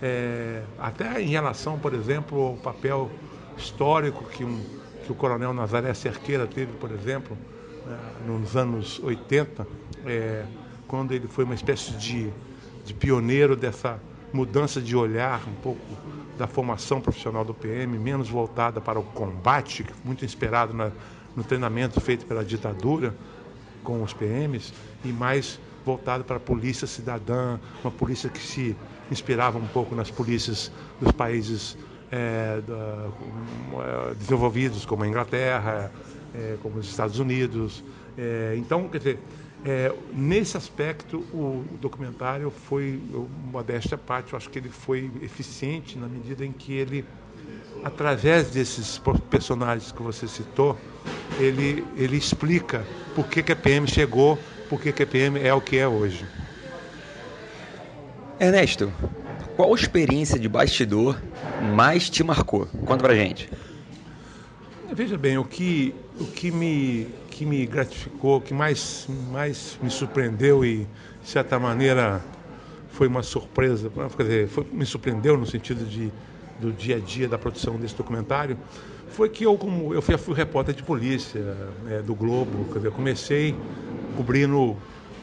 é, 0.00 0.62
até 0.78 1.20
em 1.20 1.28
relação, 1.28 1.78
por 1.78 1.94
exemplo, 1.94 2.40
ao 2.40 2.56
papel 2.56 3.10
histórico 3.56 4.24
que, 4.24 4.44
um, 4.44 4.60
que 5.04 5.12
o 5.12 5.14
coronel 5.14 5.52
Nazaré 5.52 5.92
Cerqueira 5.94 6.46
teve, 6.46 6.72
por 6.72 6.90
exemplo, 6.90 7.36
é, 7.86 8.26
nos 8.26 8.56
anos 8.56 8.98
80, 9.00 9.66
é, 10.06 10.44
quando 10.86 11.12
ele 11.12 11.28
foi 11.28 11.44
uma 11.44 11.54
espécie 11.54 11.92
de, 11.92 12.30
de 12.84 12.94
pioneiro 12.94 13.56
dessa 13.56 14.00
mudança 14.32 14.80
de 14.80 14.96
olhar 14.96 15.46
um 15.46 15.54
pouco 15.62 15.80
da 16.38 16.46
formação 16.46 17.00
profissional 17.00 17.44
do 17.44 17.52
PM, 17.52 17.98
menos 17.98 18.28
voltada 18.28 18.80
para 18.80 18.98
o 18.98 19.02
combate, 19.02 19.84
muito 20.04 20.24
inspirado 20.24 20.72
na, 20.72 20.90
no 21.36 21.44
treinamento 21.44 22.00
feito 22.00 22.24
pela 22.26 22.44
ditadura 22.44 23.14
com 23.84 24.02
os 24.02 24.12
PMs, 24.12 24.72
e 25.04 25.08
mais 25.08 25.60
voltado 25.84 26.24
para 26.24 26.36
a 26.36 26.40
polícia 26.40 26.86
cidadã, 26.86 27.58
uma 27.82 27.90
polícia 27.90 28.30
que 28.30 28.38
se 28.38 28.76
inspirava 29.10 29.58
um 29.58 29.66
pouco 29.66 29.94
nas 29.94 30.10
polícias 30.10 30.70
dos 31.00 31.12
países 31.12 31.76
é, 32.10 32.60
da, 32.66 33.08
é, 34.10 34.14
desenvolvidos, 34.14 34.86
como 34.86 35.02
a 35.02 35.08
Inglaterra, 35.08 35.90
é, 36.34 36.56
como 36.62 36.78
os 36.78 36.88
Estados 36.88 37.18
Unidos. 37.18 37.82
É, 38.16 38.54
então, 38.56 38.88
quer 38.88 38.98
dizer, 38.98 39.18
é, 39.64 39.92
nesse 40.12 40.56
aspecto, 40.56 41.18
o 41.32 41.64
documentário 41.80 42.50
foi, 42.50 43.00
modéstia 43.52 43.94
à 43.94 43.98
parte, 43.98 44.32
eu 44.32 44.36
acho 44.36 44.50
que 44.50 44.58
ele 44.58 44.68
foi 44.68 45.08
eficiente 45.22 45.96
na 45.98 46.08
medida 46.08 46.44
em 46.44 46.52
que 46.52 46.72
ele, 46.72 47.04
através 47.84 48.50
desses 48.50 49.00
personagens 49.30 49.92
que 49.92 50.02
você 50.02 50.26
citou, 50.26 50.76
ele, 51.40 51.84
ele 51.96 52.16
explica 52.16 52.84
por 53.14 53.26
que, 53.28 53.42
que 53.42 53.52
a 53.52 53.56
PM 53.56 53.86
chegou, 53.86 54.36
por 54.68 54.80
que, 54.80 54.92
que 54.92 55.04
a 55.04 55.06
PM 55.06 55.38
é 55.38 55.54
o 55.54 55.60
que 55.60 55.78
é 55.78 55.86
hoje. 55.86 56.26
Ernesto, 58.40 58.92
qual 59.56 59.72
experiência 59.74 60.38
de 60.40 60.48
bastidor 60.48 61.16
mais 61.76 62.10
te 62.10 62.24
marcou? 62.24 62.66
Conta 62.84 63.04
pra 63.04 63.14
gente. 63.14 63.48
Veja 64.92 65.16
bem, 65.16 65.38
o 65.38 65.44
que, 65.44 65.94
o 66.18 66.26
que 66.26 66.50
me 66.50 67.06
que 67.42 67.46
me 67.46 67.66
gratificou, 67.66 68.40
que 68.40 68.54
mais, 68.54 69.06
mais 69.32 69.76
me 69.82 69.90
surpreendeu 69.90 70.64
e, 70.64 70.86
de 71.22 71.28
certa 71.28 71.58
maneira, 71.58 72.22
foi 72.92 73.08
uma 73.08 73.22
surpresa, 73.22 73.90
quer 74.16 74.22
dizer, 74.22 74.48
foi, 74.48 74.64
me 74.72 74.86
surpreendeu 74.86 75.36
no 75.36 75.44
sentido 75.44 75.84
de, 75.84 76.12
do 76.60 76.72
dia 76.72 76.96
a 76.96 77.00
dia 77.00 77.26
da 77.28 77.36
produção 77.36 77.76
desse 77.76 77.96
documentário, 77.96 78.56
foi 79.08 79.28
que 79.28 79.44
eu, 79.44 79.58
como 79.58 79.92
eu 79.92 80.00
fui, 80.00 80.16
fui 80.16 80.34
repórter 80.34 80.74
de 80.74 80.84
polícia 80.84 81.42
é, 81.90 82.00
do 82.00 82.14
Globo, 82.14 82.64
quer 82.72 82.78
dizer, 82.78 82.92
comecei 82.92 83.56
cobrindo 84.16 84.76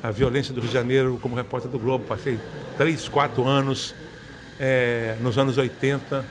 a 0.03 0.11
violência 0.11 0.53
do 0.53 0.59
Rio 0.59 0.67
de 0.67 0.73
Janeiro 0.73 1.19
como 1.21 1.35
repórter 1.35 1.71
do 1.71 1.79
Globo, 1.79 2.03
passei 2.05 2.38
três, 2.77 3.07
quatro 3.07 3.47
anos 3.47 3.95
é, 4.59 5.15
nos 5.21 5.38
anos 5.38 5.57
80 5.57 6.25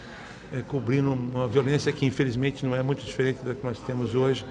é, 0.53 0.63
cobrindo 0.63 1.13
uma 1.13 1.49
violência 1.49 1.91
que 1.93 2.05
infelizmente 2.05 2.65
não 2.65 2.75
é 2.75 2.83
muito 2.83 3.05
diferente 3.05 3.43
da 3.43 3.55
que 3.55 3.65
nós 3.65 3.79
temos 3.81 4.15
hoje 4.15 4.45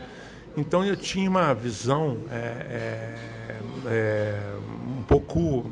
então 0.58 0.84
eu 0.84 0.96
tinha 0.96 1.30
uma 1.30 1.54
visão 1.54 2.18
é, 2.32 2.36
é, 2.36 3.60
é, 3.86 4.56
um 4.98 5.04
pouco 5.04 5.70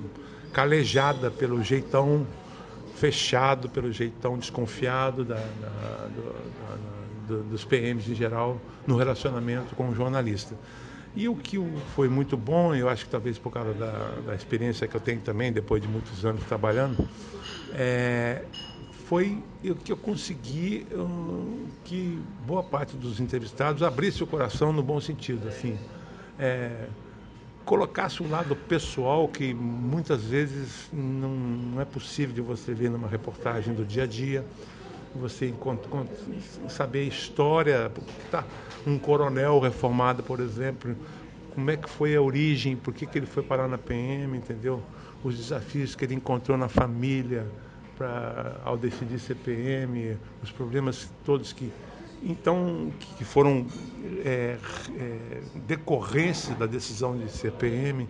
calejada 0.54 1.32
pelo 1.32 1.62
jeitão 1.63 2.25
fechado, 2.96 3.68
pelo 3.68 3.92
jeitão 3.92 4.38
desconfiado 4.38 5.25
da, 5.25 5.36
da, 5.36 6.08
do, 6.08 7.38
da, 7.38 7.50
dos 7.50 7.65
PMs 7.65 8.10
em 8.10 8.15
geral 8.15 8.62
no 8.86 8.96
relacionamento 8.96 9.75
com 9.75 9.89
o 9.89 9.96
jornalista. 9.96 10.56
E 11.15 11.27
o 11.27 11.36
que 11.36 11.58
foi 11.96 12.10
muito 12.10 12.38
bom, 12.38 12.75
eu 12.75 12.88
acho 12.88 13.06
que 13.06 13.12
talvez 13.12 13.39
por 13.39 13.51
causa 13.51 13.74
da, 13.74 13.92
da 14.27 14.36
experiência 14.36 14.88
que 14.88 14.96
eu 14.96 15.01
tenho 15.01 15.22
também, 15.22 15.51
depois 15.51 15.82
de 15.82 15.88
muitos 15.88 16.25
anos 16.25 16.44
trabalhando, 16.44 17.08
é, 17.74 18.44
foi 19.06 19.38
o 19.64 19.76
que 19.76 19.92
eu 19.92 19.98
consegui 19.98 20.88
que 21.84 22.20
boa 22.46 22.64
parte 22.64 22.98
dos 22.98 23.20
entrevistados 23.20 23.84
abrisse 23.84 24.24
o 24.24 24.28
coração 24.28 24.74
no 24.74 24.82
bom 24.82 25.00
sentido, 25.00 25.48
assim, 25.48 25.78
é, 26.40 26.88
colocasse 27.64 28.24
um 28.24 28.30
lado 28.30 28.56
pessoal 28.56 29.28
que 29.28 29.54
muitas 29.54 30.24
vezes 30.24 30.90
não, 30.92 31.30
não, 31.30 31.82
é 31.82 31.86
possível 31.86 32.34
de 32.34 32.42
você 32.42 32.74
ver 32.74 32.90
numa 32.90 33.08
reportagem 33.08 33.74
do 33.74 33.86
dia 33.86 34.04
a 34.04 34.08
dia. 34.08 34.46
Você 35.16 35.48
encontra, 35.48 35.90
saber 36.68 37.00
a 37.00 37.04
história, 37.04 37.92
tá, 38.30 38.44
um 38.86 39.00
coronel 39.00 39.60
reformado, 39.60 40.24
por 40.24 40.40
exemplo, 40.42 40.96
como 41.54 41.72
é 41.72 41.78
que 41.78 41.90
foi 41.90 42.16
a 42.16 42.22
origem, 42.22 42.76
por 42.76 42.94
que, 42.94 43.06
que 43.06 43.18
ele 43.18 43.26
foi 43.26 43.42
parar 43.42 43.68
na 43.68 43.78
PM, 43.78 44.36
entendeu? 44.36 44.84
Os 45.24 45.38
desafios 45.38 45.96
que 45.96 46.04
ele 46.04 46.16
encontrou 46.16 46.58
na 46.58 46.68
família, 46.68 47.48
para 47.98 48.60
ao 48.64 48.78
decidir 48.78 49.20
CPM, 49.20 50.18
os 50.44 50.52
problemas 50.52 51.10
todos 51.24 51.54
que 51.54 51.72
então 52.24 52.92
que 53.18 53.24
foram 53.24 53.68
é, 54.24 54.58
é, 54.98 55.42
decorrência 55.68 56.56
da 56.56 56.66
decisão 56.66 57.18
de 57.18 57.30
CPM. 57.30 58.08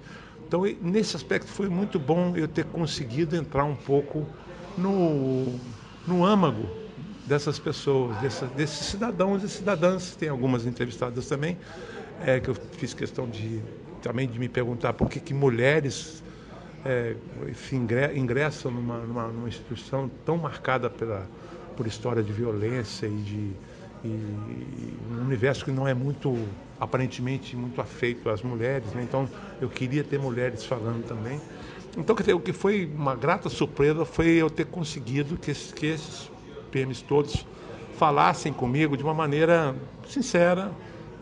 Então 0.48 0.62
nesse 0.82 1.16
aspecto 1.16 1.48
foi 1.48 1.70
muito 1.70 2.00
bom 2.00 2.34
eu 2.36 2.48
ter 2.48 2.66
conseguido 2.66 3.36
entrar 3.36 3.66
um 3.66 3.76
pouco 3.76 4.26
no, 4.78 5.60
no 6.08 6.24
âmago 6.24 6.66
dessas 7.26 7.58
pessoas, 7.58 8.16
dessa, 8.18 8.46
desses 8.48 8.86
cidadãos 8.88 9.44
e 9.44 9.50
cidadãs. 9.50 10.16
Tem 10.16 10.30
algumas 10.30 10.66
entrevistadas 10.66 11.28
também 11.28 11.58
é, 12.24 12.40
que 12.40 12.50
eu 12.50 12.56
fiz 12.56 12.94
questão 12.94 13.28
de 13.28 13.62
também 14.02 14.28
de 14.28 14.38
me 14.38 14.48
perguntar 14.48 14.94
por 14.94 15.10
que, 15.10 15.20
que 15.20 15.34
mulheres 15.34 16.24
é, 16.86 17.16
se 17.56 17.76
ingressam 17.76 18.72
numa, 18.72 19.00
numa, 19.00 19.28
numa, 19.28 19.48
instituição 19.48 20.10
tão 20.24 20.38
marcada 20.38 20.90
pela, 20.90 21.28
por 21.76 21.88
história 21.88 22.22
de 22.22 22.32
violência 22.32 23.08
e 23.08 23.18
de 23.18 23.52
e, 24.04 24.94
um 25.12 25.26
universo 25.26 25.66
que 25.66 25.72
não 25.72 25.88
é 25.88 25.94
muito 25.94 26.38
aparentemente 26.80 27.56
muito 27.56 27.82
afeito 27.82 28.30
às 28.30 28.44
mulheres, 28.44 28.88
né? 28.94 29.02
então 29.02 29.28
eu 29.60 29.68
queria 29.68 30.04
ter 30.04 30.20
mulheres 30.20 30.64
falando 30.64 31.04
também. 31.08 31.42
Então, 31.98 32.14
dizer, 32.16 32.34
o 32.34 32.40
que 32.40 32.52
foi 32.52 32.92
uma 32.94 33.16
grata 33.16 33.50
surpresa 33.50 34.06
foi 34.06 34.28
eu 34.28 34.50
ter 34.50 34.66
conseguido 34.66 35.38
que, 35.38 35.50
esses, 35.50 35.72
que 35.72 35.88
esses 35.88 36.30
PMs 36.70 37.02
todos 37.02 37.48
falassem 37.98 38.52
comigo 38.52 38.98
de 38.98 39.04
uma 39.04 39.14
maneira 39.14 39.74
sincera, 40.06 40.72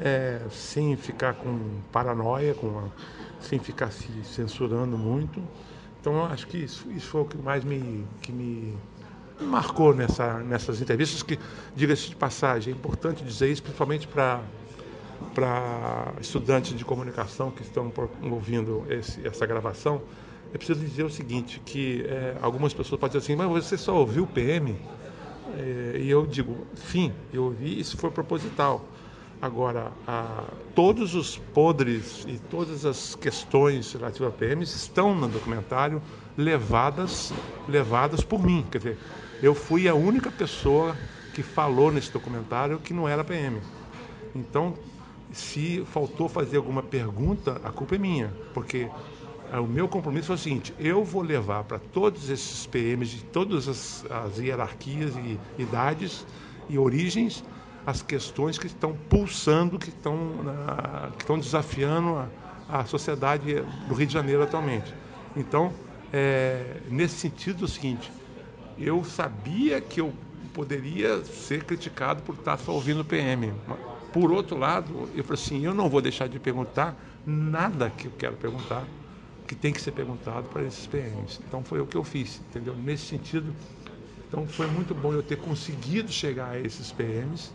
é, 0.03 0.41
sem 0.51 0.97
ficar 0.97 1.33
com 1.33 1.79
paranoia, 1.91 2.53
com 2.53 2.67
uma, 2.67 2.91
sem 3.39 3.57
ficar 3.57 3.89
se 3.89 4.23
censurando 4.25 4.97
muito. 4.97 5.41
Então, 6.01 6.25
acho 6.25 6.45
que 6.47 6.57
isso, 6.57 6.91
isso 6.91 7.07
foi 7.07 7.21
o 7.21 7.25
que 7.25 7.37
mais 7.37 7.63
me, 7.63 8.05
que 8.21 8.33
me 8.33 8.75
marcou 9.39 9.95
nessa, 9.95 10.39
nessas 10.39 10.81
entrevistas, 10.81 11.23
que, 11.23 11.39
diga-se 11.73 12.09
de 12.09 12.15
passagem, 12.17 12.73
é 12.73 12.75
importante 12.75 13.23
dizer 13.23 13.49
isso, 13.49 13.63
principalmente 13.63 14.05
para 14.07 14.41
para 15.33 16.13
estudantes 16.19 16.77
de 16.77 16.83
comunicação 16.83 17.49
que 17.49 17.63
estão 17.63 17.91
ouvindo 18.29 18.85
esse, 18.89 19.25
essa 19.25 19.45
gravação, 19.45 20.01
é 20.53 20.57
preciso 20.57 20.79
dizer 20.81 21.03
o 21.03 21.09
seguinte, 21.09 21.61
que 21.65 22.05
é, 22.07 22.37
algumas 22.41 22.73
pessoas 22.73 22.99
podem 22.99 23.17
dizer 23.17 23.33
assim, 23.33 23.35
mas 23.35 23.65
você 23.65 23.77
só 23.77 23.95
ouviu 23.95 24.25
o 24.25 24.27
PM? 24.27 24.75
É, 25.57 25.97
e 25.99 26.09
eu 26.09 26.27
digo, 26.27 26.67
sim, 26.75 27.11
eu 27.31 27.45
ouvi, 27.45 27.79
isso 27.79 27.97
foi 27.97 28.11
proposital. 28.11 28.85
Agora, 29.43 29.91
a, 30.07 30.45
todos 30.73 31.13
os 31.13 31.37
podres 31.37 32.23
e 32.25 32.39
todas 32.49 32.85
as 32.85 33.13
questões 33.13 33.91
relativas 33.91 34.29
a 34.29 34.31
PMs 34.31 34.73
estão 34.73 35.13
no 35.13 35.27
documentário 35.27 36.01
levadas, 36.37 37.33
levadas 37.67 38.23
por 38.23 38.41
mim. 38.41 38.65
Quer 38.71 38.77
dizer, 38.77 38.97
eu 39.41 39.53
fui 39.53 39.89
a 39.89 39.93
única 39.93 40.31
pessoa 40.31 40.95
que 41.33 41.43
falou 41.43 41.91
nesse 41.91 42.09
documentário 42.09 42.79
que 42.79 42.93
não 42.93 43.05
era 43.05 43.21
PM. 43.21 43.59
Então, 44.33 44.75
se 45.33 45.83
faltou 45.91 46.29
fazer 46.29 46.55
alguma 46.55 46.81
pergunta, 46.81 47.59
a 47.65 47.69
culpa 47.69 47.95
é 47.95 47.97
minha, 47.97 48.31
porque 48.53 48.87
o 49.61 49.67
meu 49.67 49.89
compromisso 49.89 50.27
foi 50.27 50.35
o 50.37 50.39
seguinte: 50.39 50.73
eu 50.79 51.03
vou 51.03 51.21
levar 51.21 51.65
para 51.65 51.79
todos 51.79 52.29
esses 52.29 52.65
PMs 52.65 53.09
de 53.09 53.25
todas 53.25 53.67
as, 53.67 54.05
as 54.09 54.39
hierarquias 54.39 55.13
e 55.17 55.37
idades 55.61 56.25
e 56.69 56.77
origens 56.77 57.43
as 57.85 58.01
questões 58.01 58.57
que 58.57 58.67
estão 58.67 58.95
pulsando, 58.95 59.77
que 59.77 59.89
estão, 59.89 60.43
na, 60.43 61.11
que 61.11 61.23
estão 61.23 61.37
desafiando 61.37 62.15
a, 62.15 62.29
a 62.67 62.85
sociedade 62.85 63.61
do 63.87 63.93
Rio 63.93 64.07
de 64.07 64.13
Janeiro 64.13 64.41
atualmente. 64.43 64.93
Então, 65.35 65.73
é, 66.11 66.81
nesse 66.89 67.15
sentido, 67.15 67.63
é 67.63 67.65
o 67.65 67.67
seguinte: 67.67 68.11
eu 68.77 69.03
sabia 69.03 69.81
que 69.81 69.99
eu 69.99 70.13
poderia 70.53 71.23
ser 71.25 71.63
criticado 71.63 72.21
por 72.23 72.35
estar 72.35 72.57
só 72.57 72.71
ouvindo 72.71 73.01
o 73.01 73.05
PM. 73.05 73.53
Por 74.11 74.31
outro 74.31 74.57
lado, 74.57 75.09
eu 75.13 75.23
falei 75.23 75.41
assim: 75.41 75.65
eu 75.65 75.73
não 75.73 75.89
vou 75.89 76.01
deixar 76.01 76.27
de 76.27 76.39
perguntar 76.39 76.95
nada 77.25 77.89
que 77.89 78.07
eu 78.07 78.11
quero 78.17 78.37
perguntar, 78.37 78.87
que 79.47 79.55
tem 79.55 79.73
que 79.73 79.81
ser 79.81 79.91
perguntado 79.91 80.47
para 80.47 80.63
esses 80.63 80.87
PMs. 80.87 81.41
Então, 81.47 81.63
foi 81.63 81.81
o 81.81 81.87
que 81.87 81.97
eu 81.97 82.03
fiz, 82.03 82.41
entendeu? 82.49 82.75
Nesse 82.75 83.07
sentido, 83.07 83.53
então 84.27 84.47
foi 84.47 84.67
muito 84.67 84.95
bom 84.95 85.13
eu 85.13 85.21
ter 85.23 85.37
conseguido 85.37 86.11
chegar 86.11 86.51
a 86.51 86.59
esses 86.59 86.91
PMs 86.91 87.51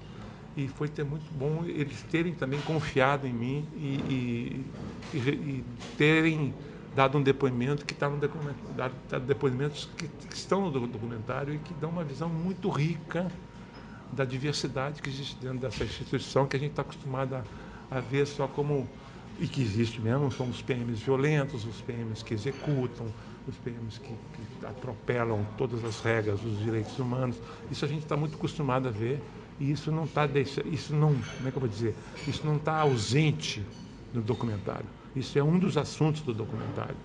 e 0.59 0.67
foi 0.67 0.89
ter 0.89 1.05
muito 1.05 1.33
bom 1.39 1.65
eles 1.65 2.03
terem 2.11 2.35
também 2.35 2.61
confiado 2.63 3.29
em 3.29 3.33
mim 3.33 3.65
e, 3.77 4.65
e, 5.15 5.17
e 5.17 5.65
terem 5.97 6.53
dado 6.97 7.17
um 7.17 7.23
depoimento 7.23 7.87
que 7.87 7.93
está 7.93 8.11
no 8.11 8.19
dado 8.19 9.25
depoimentos 9.25 9.89
que, 9.97 10.09
que, 10.09 10.35
estão 10.35 10.69
no 10.69 10.87
documentário 10.89 11.55
e 11.55 11.59
que 11.59 11.73
dão 11.75 11.91
uma 11.91 12.03
visão 12.03 12.29
muito 12.29 12.69
rica 12.71 13.31
da 14.11 14.25
diversidade 14.25 15.01
que 15.01 15.09
existe 15.09 15.37
dentro 15.37 15.59
dessa 15.59 15.85
instituição 15.85 16.45
que 16.45 16.57
a 16.57 16.59
gente 16.59 16.71
está 16.71 16.83
acostumado 16.83 17.37
a, 17.37 17.45
a, 17.89 18.01
ver 18.01 18.27
só 18.27 18.49
como 18.49 18.89
e 19.39 19.47
que 19.47 19.63
existe 19.63 20.01
mesmo 20.01 20.33
são 20.33 20.49
os 20.49 20.61
PMs 20.61 20.99
violentos, 20.99 21.65
os 21.65 21.81
PMs 21.83 22.25
que 22.25 22.35
executam, 22.35 23.07
os 23.47 23.55
PMs 23.59 24.01
que, 24.01 24.09
que 24.09 24.67
atropelam 24.67 25.47
todas 25.57 25.85
as 25.85 26.01
regras 26.01 26.41
dos 26.41 26.59
direitos 26.59 26.99
humanos. 26.99 27.37
Isso 27.71 27.85
a 27.85 27.89
gente 27.89 28.03
está 28.03 28.17
muito 28.17 28.35
acostumado 28.35 28.89
a 28.89 28.91
ver 28.91 29.23
e 29.61 29.71
isso 29.71 29.91
não 29.91 30.05
está 30.05 30.29
isso 30.71 30.95
não 30.95 31.15
como 31.15 31.49
é 31.49 31.51
que 31.51 31.57
eu 31.57 31.61
vou 31.61 31.69
dizer? 31.69 31.95
Isso 32.27 32.47
não 32.47 32.57
está 32.57 32.77
ausente 32.77 33.65
no 34.13 34.23
documentário. 34.23 34.87
Isso 35.17 35.39
é 35.39 35.43
um 35.43 35.59
dos 35.59 35.77
assuntos 35.77 36.23
do 36.23 36.33
documentário. 36.33 36.97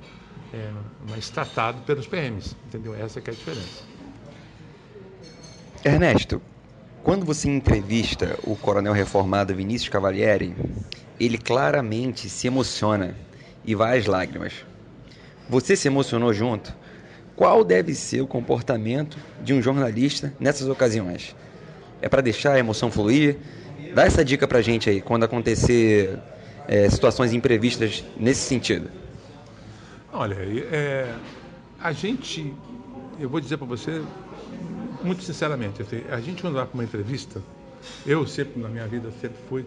É, 0.53 0.72
mas 1.10 1.29
tratado 1.29 1.81
pelos 1.81 2.05
PMs 2.05 2.55
entendeu? 2.67 2.93
Essa 2.93 3.19
é 3.19 3.24
a 3.25 3.33
diferença. 3.33 3.83
Ernesto 5.83 6.41
quando 7.03 7.25
você 7.25 7.50
entrevista 7.50 8.39
o 8.43 8.55
coronel 8.55 8.93
reformado 8.93 9.53
Vinícius 9.53 9.89
Cavalieri 9.89 10.55
ele 11.19 11.38
claramente 11.38 12.29
se 12.29 12.48
emociona 12.48 13.15
e 13.65 13.75
vai 13.75 13.98
às 13.98 14.05
lágrimas. 14.05 14.65
Você 15.50 15.75
se 15.75 15.88
emocionou 15.88 16.33
junto? 16.33 16.74
Qual 17.36 17.63
deve 17.63 17.93
ser 17.95 18.22
o 18.22 18.27
comportamento 18.27 19.17
de 19.43 19.53
um 19.53 19.62
jornalista 19.62 20.33
nessas 20.39 20.67
ocasiões 20.67 21.36
é 22.03 22.10
para 22.10 22.22
deixar 22.22 22.51
a 22.51 22.60
emoção 22.60 22.91
fluir? 22.91 23.38
Dá 23.95 24.03
essa 24.03 24.25
dica 24.25 24.45
para 24.45 24.62
gente 24.62 24.89
aí, 24.89 25.00
quando 25.00 25.24
acontecer 25.24 26.19
é, 26.67 26.89
situações 26.89 27.31
imprevistas 27.31 28.03
nesse 28.17 28.41
sentido. 28.41 28.89
Olha, 30.12 30.36
é, 30.36 31.15
a 31.79 31.93
gente, 31.93 32.53
eu 33.17 33.29
vou 33.29 33.39
dizer 33.39 33.55
para 33.55 33.65
você, 33.65 34.01
muito 35.01 35.24
sinceramente, 35.24 35.81
assim, 35.81 36.03
a 36.12 36.19
gente 36.19 36.41
quando 36.41 36.55
vai 36.55 36.65
para 36.65 36.74
uma 36.74 36.83
entrevista, 36.83 37.41
eu 38.05 38.27
sempre 38.27 38.62
na 38.62 38.67
minha 38.67 38.86
vida 38.86 39.10
sempre 39.22 39.38
fui, 39.48 39.65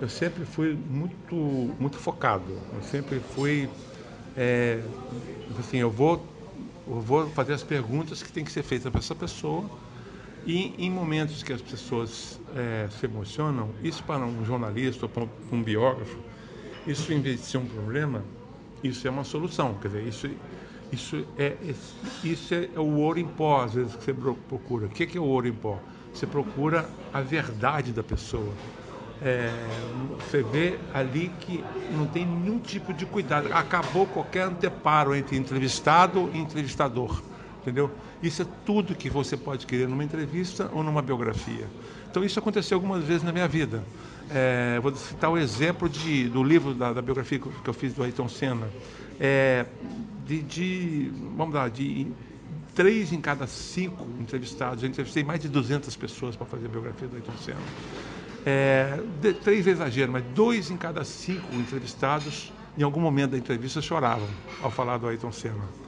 eu 0.00 0.08
sempre 0.08 0.44
fui 0.44 0.76
muito, 0.90 1.36
muito 1.78 1.98
focado. 1.98 2.50
Eu 2.74 2.82
sempre 2.82 3.20
fui, 3.20 3.68
é, 4.36 4.80
assim, 5.56 5.78
eu 5.78 5.90
vou, 5.90 6.26
eu 6.88 7.00
vou 7.00 7.28
fazer 7.30 7.52
as 7.52 7.62
perguntas 7.62 8.24
que 8.24 8.32
tem 8.32 8.44
que 8.44 8.50
ser 8.50 8.64
feitas 8.64 8.90
para 8.90 8.98
essa 8.98 9.14
pessoa 9.14 9.64
e 10.46 10.72
em 10.78 10.88
momentos 10.88 11.42
que 11.42 11.52
as 11.52 11.60
pessoas 11.60 12.38
é, 12.54 12.88
se 12.88 13.04
emocionam, 13.04 13.70
isso 13.82 14.02
para 14.04 14.24
um 14.24 14.44
jornalista 14.44 15.08
para 15.08 15.26
um 15.50 15.60
biógrafo, 15.60 16.16
isso 16.86 17.12
em 17.12 17.20
vez 17.20 17.40
de 17.40 17.46
ser 17.46 17.58
um 17.58 17.66
problema, 17.66 18.22
isso 18.82 19.08
é 19.08 19.10
uma 19.10 19.24
solução. 19.24 19.74
Quer 19.82 19.88
dizer, 19.88 20.06
isso, 20.06 20.30
isso, 20.92 21.26
é, 21.36 21.56
isso 22.22 22.54
é 22.54 22.78
o 22.78 22.98
ouro 22.98 23.18
em 23.18 23.26
pó, 23.26 23.64
às 23.64 23.74
vezes, 23.74 23.96
que 23.96 24.04
você 24.04 24.14
procura. 24.48 24.86
O 24.86 24.88
que 24.88 25.18
é 25.18 25.20
o 25.20 25.24
ouro 25.24 25.48
em 25.48 25.52
pó? 25.52 25.80
Você 26.14 26.28
procura 26.28 26.88
a 27.12 27.20
verdade 27.20 27.92
da 27.92 28.04
pessoa. 28.04 28.52
É, 29.20 29.50
você 30.24 30.42
vê 30.42 30.78
ali 30.94 31.28
que 31.40 31.64
não 31.90 32.06
tem 32.06 32.24
nenhum 32.24 32.60
tipo 32.60 32.92
de 32.92 33.04
cuidado. 33.04 33.52
Acabou 33.52 34.06
qualquer 34.06 34.42
anteparo 34.42 35.12
entre 35.12 35.36
entrevistado 35.36 36.30
e 36.32 36.38
entrevistador 36.38 37.20
entendeu? 37.66 37.90
Isso 38.22 38.42
é 38.42 38.46
tudo 38.64 38.94
que 38.94 39.10
você 39.10 39.36
pode 39.36 39.66
querer 39.66 39.88
numa 39.88 40.04
entrevista 40.04 40.70
ou 40.72 40.84
numa 40.84 41.02
biografia. 41.02 41.66
Então 42.08 42.22
isso 42.22 42.38
aconteceu 42.38 42.76
algumas 42.76 43.02
vezes 43.02 43.24
na 43.24 43.32
minha 43.32 43.48
vida. 43.48 43.82
É, 44.30 44.78
vou 44.80 44.94
citar 44.94 45.30
o 45.30 45.36
exemplo 45.36 45.88
de, 45.88 46.28
do 46.28 46.44
livro 46.44 46.72
da, 46.72 46.92
da 46.92 47.02
biografia 47.02 47.40
que 47.40 47.68
eu 47.68 47.74
fiz 47.74 47.92
do 47.92 48.04
Ayrton 48.04 48.28
Senna. 48.28 48.68
É, 49.18 49.66
de, 50.24 50.42
de, 50.42 51.12
vamos 51.36 51.54
lá, 51.54 51.68
de 51.68 52.06
três 52.72 53.12
em 53.12 53.20
cada 53.20 53.48
cinco 53.48 54.06
entrevistados, 54.20 54.84
eu 54.84 54.88
entrevistei 54.88 55.24
mais 55.24 55.40
de 55.40 55.48
200 55.48 55.94
pessoas 55.96 56.36
para 56.36 56.46
fazer 56.46 56.66
a 56.66 56.68
biografia 56.68 57.08
do 57.08 57.16
Ayrton 57.16 57.36
Senna. 57.38 57.58
É, 58.44 59.00
de, 59.20 59.32
três 59.34 59.66
é 59.66 59.70
exagero, 59.70 60.12
mas 60.12 60.22
dois 60.34 60.70
em 60.70 60.76
cada 60.76 61.02
cinco 61.02 61.52
entrevistados, 61.56 62.52
em 62.78 62.84
algum 62.84 63.00
momento 63.00 63.32
da 63.32 63.38
entrevista, 63.38 63.82
choravam 63.82 64.28
ao 64.62 64.70
falar 64.70 64.98
do 64.98 65.08
Ayrton 65.08 65.32
Senna. 65.32 65.85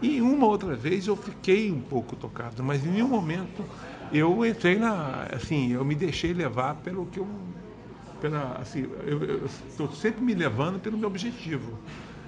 E 0.00 0.20
uma 0.22 0.46
outra 0.46 0.74
vez 0.74 1.06
eu 1.06 1.16
fiquei 1.16 1.70
um 1.70 1.80
pouco 1.80 2.16
tocado, 2.16 2.62
mas 2.62 2.84
em 2.84 2.90
nenhum 2.90 3.08
momento 3.08 3.68
eu 4.10 4.44
entrei 4.46 4.78
na. 4.78 5.26
Assim, 5.32 5.72
eu 5.72 5.84
me 5.84 5.94
deixei 5.94 6.32
levar 6.32 6.76
pelo 6.76 7.06
que 7.06 7.20
eu. 7.20 7.28
Pela, 8.20 8.54
assim, 8.60 8.82
eu 9.06 9.46
estou 9.46 9.90
sempre 9.92 10.22
me 10.22 10.34
levando 10.34 10.78
pelo 10.80 10.96
meu 10.96 11.08
objetivo. 11.08 11.78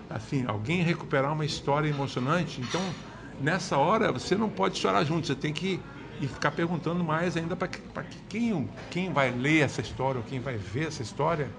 Assim, 0.09 0.45
alguém 0.47 0.83
recuperar 0.83 1.33
uma 1.33 1.45
história 1.45 1.89
emocionante, 1.89 2.61
então 2.61 2.95
nessa 3.41 3.79
hora 3.79 4.13
você 4.13 4.35
não 4.37 4.51
pode 4.51 4.79
chorar 4.79 5.05
junto, 5.05 5.27
você 5.27 5.35
tem 5.35 5.53
que 5.53 5.81
e 6.21 6.29
ficar 6.29 6.53
perguntando 6.53 7.03
mais 7.03 7.37
ainda 7.37 7.57
para 7.57 7.69
que, 7.69 7.81
que 7.81 8.23
quem, 8.29 8.71
quem 8.91 9.13
vai 9.13 9.31
ler 9.33 9.61
essa 9.61 9.81
história 9.81 10.19
ou 10.19 10.25
quem 10.25 10.41
vai 10.41 10.57
ver 10.57 10.87
essa 10.87 11.03
história 11.03 11.51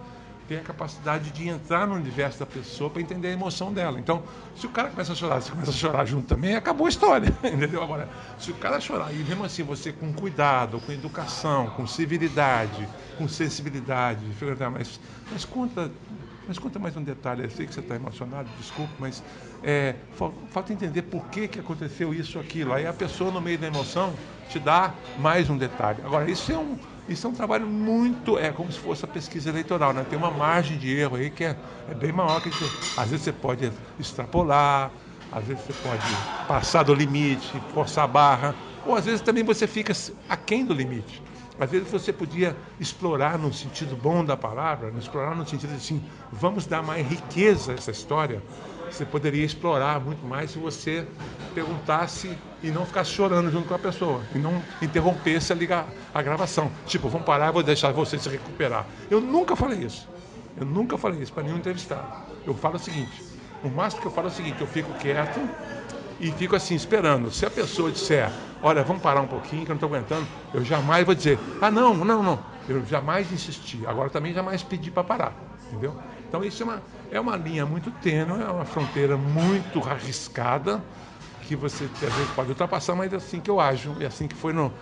tem 0.48 0.58
a 0.58 0.62
capacidade 0.62 1.32
de 1.32 1.48
entrar 1.48 1.88
no 1.88 1.96
universo 1.96 2.40
da 2.40 2.46
pessoa 2.46 2.90
para 2.90 3.02
entender 3.02 3.30
a 3.30 3.32
emoção 3.32 3.74
dela. 3.74 4.00
Então, 4.00 4.24
se 4.56 4.66
o 4.66 4.70
cara 4.70 4.90
começa 4.90 5.14
a 5.14 5.16
chorar, 5.16 5.42
você 5.42 5.52
começa 5.52 5.72
a 5.72 5.74
chorar 5.74 6.06
junto 6.06 6.28
também, 6.28 6.56
acabou 6.56 6.86
a 6.86 6.90
história, 6.90 7.34
entendeu? 7.44 7.82
Agora, 7.82 8.10
se 8.38 8.52
o 8.52 8.56
cara 8.56 8.80
chorar 8.80 9.14
e 9.14 9.18
mesmo 9.18 9.44
assim 9.44 9.64
você 9.64 9.92
com 9.92 10.12
cuidado, 10.14 10.80
com 10.80 10.92
educação, 10.92 11.68
com 11.72 11.88
civilidade, 11.88 12.88
com 13.18 13.28
sensibilidade, 13.28 14.26
mas, 14.72 15.00
mas 15.32 15.46
conta 15.46 15.92
mas 16.48 16.60
conta 16.60 16.78
mais 16.78 16.96
um 16.98 17.04
detalhe, 17.04 17.44
eu 17.44 17.50
sei 17.50 17.66
que 17.66 17.74
você 17.74 17.80
está 17.80 17.96
emocionado, 17.96 18.50
desculpe, 18.58 18.94
mas 19.00 19.24
é, 19.64 19.96
falta 20.50 20.74
entender 20.74 21.04
por 21.04 21.24
que, 21.30 21.48
que 21.48 21.60
aconteceu 21.60 22.14
isso 22.14 22.38
aquilo. 22.38 22.74
Aí 22.74 22.86
a 22.86 22.92
pessoa, 22.92 23.32
no 23.32 23.40
meio 23.40 23.58
da 23.58 23.68
emoção, 23.68 24.14
te 24.50 24.60
dá 24.60 24.94
mais 25.18 25.50
um 25.50 25.58
detalhe. 25.58 26.02
Agora, 26.04 26.30
isso 26.30 26.52
é 26.52 26.58
um, 26.58 26.78
isso 27.08 27.28
é 27.28 27.30
um 27.30 27.34
trabalho 27.34 27.68
muito, 27.68 28.38
é 28.38 28.52
como 28.52 28.72
se 28.72 28.80
fosse 28.80 29.04
a 29.06 29.08
pesquisa 29.08 29.50
eleitoral, 29.50 29.94
né? 29.94 30.04
Tem 30.04 30.18
uma 30.18 30.32
margem 30.32 30.78
de 30.78 30.89
erro 30.96 31.16
aí 31.18 31.30
que 31.32 31.44
é, 31.44 31.60
é 31.88 31.94
bem 31.94 32.12
maior 32.12 32.39
que 32.39 32.54
às 32.96 33.10
vezes 33.12 33.24
você 33.26 33.34
pode 33.34 33.72
extrapolar, 33.98 34.94
às 35.32 35.48
vezes 35.48 35.66
você 35.66 35.74
pode 35.74 36.18
passar 36.48 36.84
do 36.84 36.94
limite, 36.94 37.60
forçar 37.60 38.06
a 38.06 38.08
barra, 38.08 38.58
ou 38.84 38.96
às 38.96 39.06
vezes 39.06 39.22
também 39.22 39.44
você 39.44 39.68
fica 39.68 39.94
aquém 40.28 40.66
do 40.66 40.74
limite. 40.74 41.24
Às 41.58 41.70
vezes 41.72 41.89
você 41.89 42.12
podia 42.12 42.58
explorar 42.80 43.38
no 43.38 43.54
sentido 43.54 43.96
bom 43.96 44.26
da 44.26 44.36
palavra, 44.36 44.92
explorar 44.98 45.36
no 45.36 45.46
sentido 45.46 45.74
assim, 45.74 46.08
vamos 46.32 46.66
dar 46.66 46.82
mais 46.82 47.06
riqueza 47.08 47.74
a 47.74 47.76
essa 47.76 47.92
história. 47.92 48.44
Você 48.94 49.06
poderia 49.06 49.44
explorar 49.44 50.00
muito 50.00 50.24
mais 50.24 50.52
se 50.52 50.60
você 50.60 51.04
perguntasse 51.56 52.38
e 52.62 52.70
não 52.70 52.86
ficasse 52.86 53.10
chorando 53.10 53.52
junto 53.52 53.68
com 53.68 53.74
a 53.74 53.80
pessoa, 53.80 54.22
e 54.36 54.38
não 54.38 54.62
interrompesse 54.82 55.52
a, 55.52 55.56
ligar, 55.56 55.88
a 56.14 56.22
gravação. 56.22 56.72
Tipo, 56.86 57.10
vamos 57.10 57.26
parar, 57.26 57.50
vou 57.50 57.64
deixar 57.64 57.92
você 57.92 58.20
se 58.20 58.30
recuperar. 58.30 58.86
Eu 59.10 59.20
nunca 59.20 59.56
falei 59.56 59.80
isso. 59.80 60.08
Eu 60.56 60.66
nunca 60.66 60.96
falei 60.96 61.22
isso 61.22 61.34
para 61.34 61.42
nenhum 61.42 61.58
entrevistado. 61.58 62.06
Eu 62.46 62.54
falo 62.54 62.76
o 62.76 62.80
seguinte: 62.80 63.24
o 63.64 63.70
máximo 63.70 64.02
que 64.02 64.08
eu 64.08 64.12
falo 64.12 64.28
é 64.28 64.30
o 64.30 64.34
seguinte, 64.34 64.62
eu 64.62 64.68
fico 64.68 64.94
quieto 64.94 65.40
e 66.20 66.32
fico 66.32 66.56
assim, 66.56 66.76
esperando. 66.76 67.32
Se 67.32 67.48
a 67.48 67.50
pessoa 67.50 67.92
disser, 67.92 68.32
olha, 68.62 68.84
vamos 68.84 69.02
parar 69.02 69.22
um 69.22 69.28
pouquinho, 69.28 69.66
que 69.66 69.72
eu 69.72 69.76
não 69.76 69.78
estou 69.78 69.90
aguentando, 69.90 70.28
eu 70.54 70.64
jamais 70.64 71.04
vou 71.04 71.16
dizer, 71.16 71.40
ah, 71.60 71.72
não, 71.72 71.96
não, 71.96 72.22
não. 72.22 72.40
Eu 72.68 72.86
jamais 72.86 73.32
insisti. 73.32 73.86
Agora 73.88 74.10
também 74.12 74.34
jamais 74.34 74.62
pedi 74.62 74.92
para 74.92 75.04
parar, 75.04 75.36
entendeu? 75.68 75.98
Então 76.34 76.43
isso 76.43 76.63
é 76.63 76.65
uma, 76.65 76.84
é 77.12 77.19
uma 77.19 77.38
linha 77.38 77.63
muito 77.63 77.91
tênue, 77.91 78.41
é 78.41 78.50
uma 78.50 78.65
fronteira 78.65 79.15
muito 79.15 79.80
arriscada, 79.88 80.84
que 81.43 81.56
você 81.56 81.84
às 81.84 82.00
vezes 82.15 82.32
pode 82.32 82.50
ultrapassar, 82.50 82.96
mas 82.96 83.13
é 83.13 83.17
assim 83.17 83.39
que 83.39 83.52
eu 83.52 83.60
ajo, 83.60 83.96
é 84.00 84.08
assim 84.08 84.28
que 84.28 84.36
foi 84.36 84.52
no, 84.52 84.74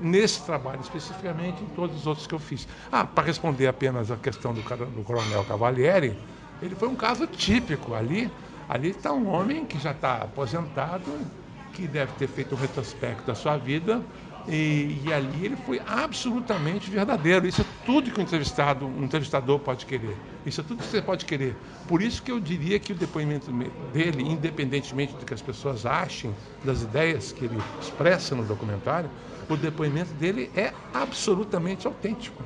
nesse 0.00 0.46
trabalho 0.46 0.80
especificamente, 0.80 1.62
em 1.62 1.66
todos 1.66 1.94
os 1.94 2.06
outros 2.06 2.26
que 2.26 2.34
eu 2.34 2.38
fiz. 2.38 2.66
Ah, 2.90 3.04
para 3.04 3.22
responder 3.22 3.66
apenas 3.66 4.10
a 4.10 4.16
questão 4.16 4.54
do, 4.54 4.62
do 4.62 5.02
coronel 5.02 5.44
Cavalieri, 5.44 6.16
ele 6.58 6.74
foi 6.74 6.88
um 6.88 6.96
caso 6.96 7.26
típico 7.26 7.92
ali 7.94 8.34
Ali 8.66 8.90
está 8.90 9.12
um 9.12 9.28
homem 9.28 9.64
que 9.66 9.78
já 9.78 9.92
está 9.92 10.16
aposentado, 10.22 11.30
que 11.72 11.86
deve 11.86 12.12
ter 12.14 12.28
feito 12.28 12.54
um 12.54 12.58
retrospecto 12.58 13.26
da 13.26 13.34
sua 13.34 13.56
vida 13.58 14.02
e, 14.50 15.02
e, 15.04 15.12
ali 15.12 15.44
ele 15.44 15.56
foi 15.56 15.80
absolutamente 15.86 16.90
verdadeiro. 16.90 17.46
Isso 17.46 17.60
é 17.60 17.64
tudo 17.84 18.10
que 18.10 18.18
um 18.18 18.22
entrevistado, 18.22 18.86
um 18.86 19.04
entrevistador 19.04 19.58
pode 19.58 19.84
querer. 19.84 20.16
Isso 20.46 20.60
é 20.60 20.64
tudo 20.64 20.82
que 20.82 20.88
você 20.88 21.02
pode 21.02 21.24
querer. 21.24 21.54
Por 21.86 22.00
isso 22.00 22.22
que 22.22 22.32
eu 22.32 22.40
diria 22.40 22.78
que 22.78 22.92
o 22.92 22.94
depoimento 22.94 23.52
dele, 23.92 24.22
independentemente 24.22 25.14
do 25.14 25.24
que 25.24 25.34
as 25.34 25.42
pessoas 25.42 25.84
achem 25.84 26.34
das 26.64 26.82
ideias 26.82 27.30
que 27.30 27.44
ele 27.44 27.58
expressa 27.80 28.34
no 28.34 28.44
documentário, 28.44 29.10
o 29.48 29.56
depoimento 29.56 30.12
dele 30.14 30.50
é 30.56 30.72
absolutamente 30.94 31.86
autêntico. 31.86 32.42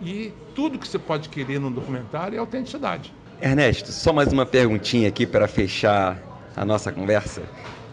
E 0.00 0.32
tudo 0.54 0.78
que 0.78 0.88
você 0.88 0.98
pode 0.98 1.28
querer 1.28 1.60
num 1.60 1.70
documentário 1.70 2.36
é 2.36 2.38
autenticidade. 2.38 3.12
Ernesto, 3.40 3.92
só 3.92 4.12
mais 4.12 4.32
uma 4.32 4.46
perguntinha 4.46 5.08
aqui 5.08 5.26
para 5.26 5.46
fechar 5.46 6.18
a 6.56 6.64
nossa 6.64 6.90
conversa 6.92 7.42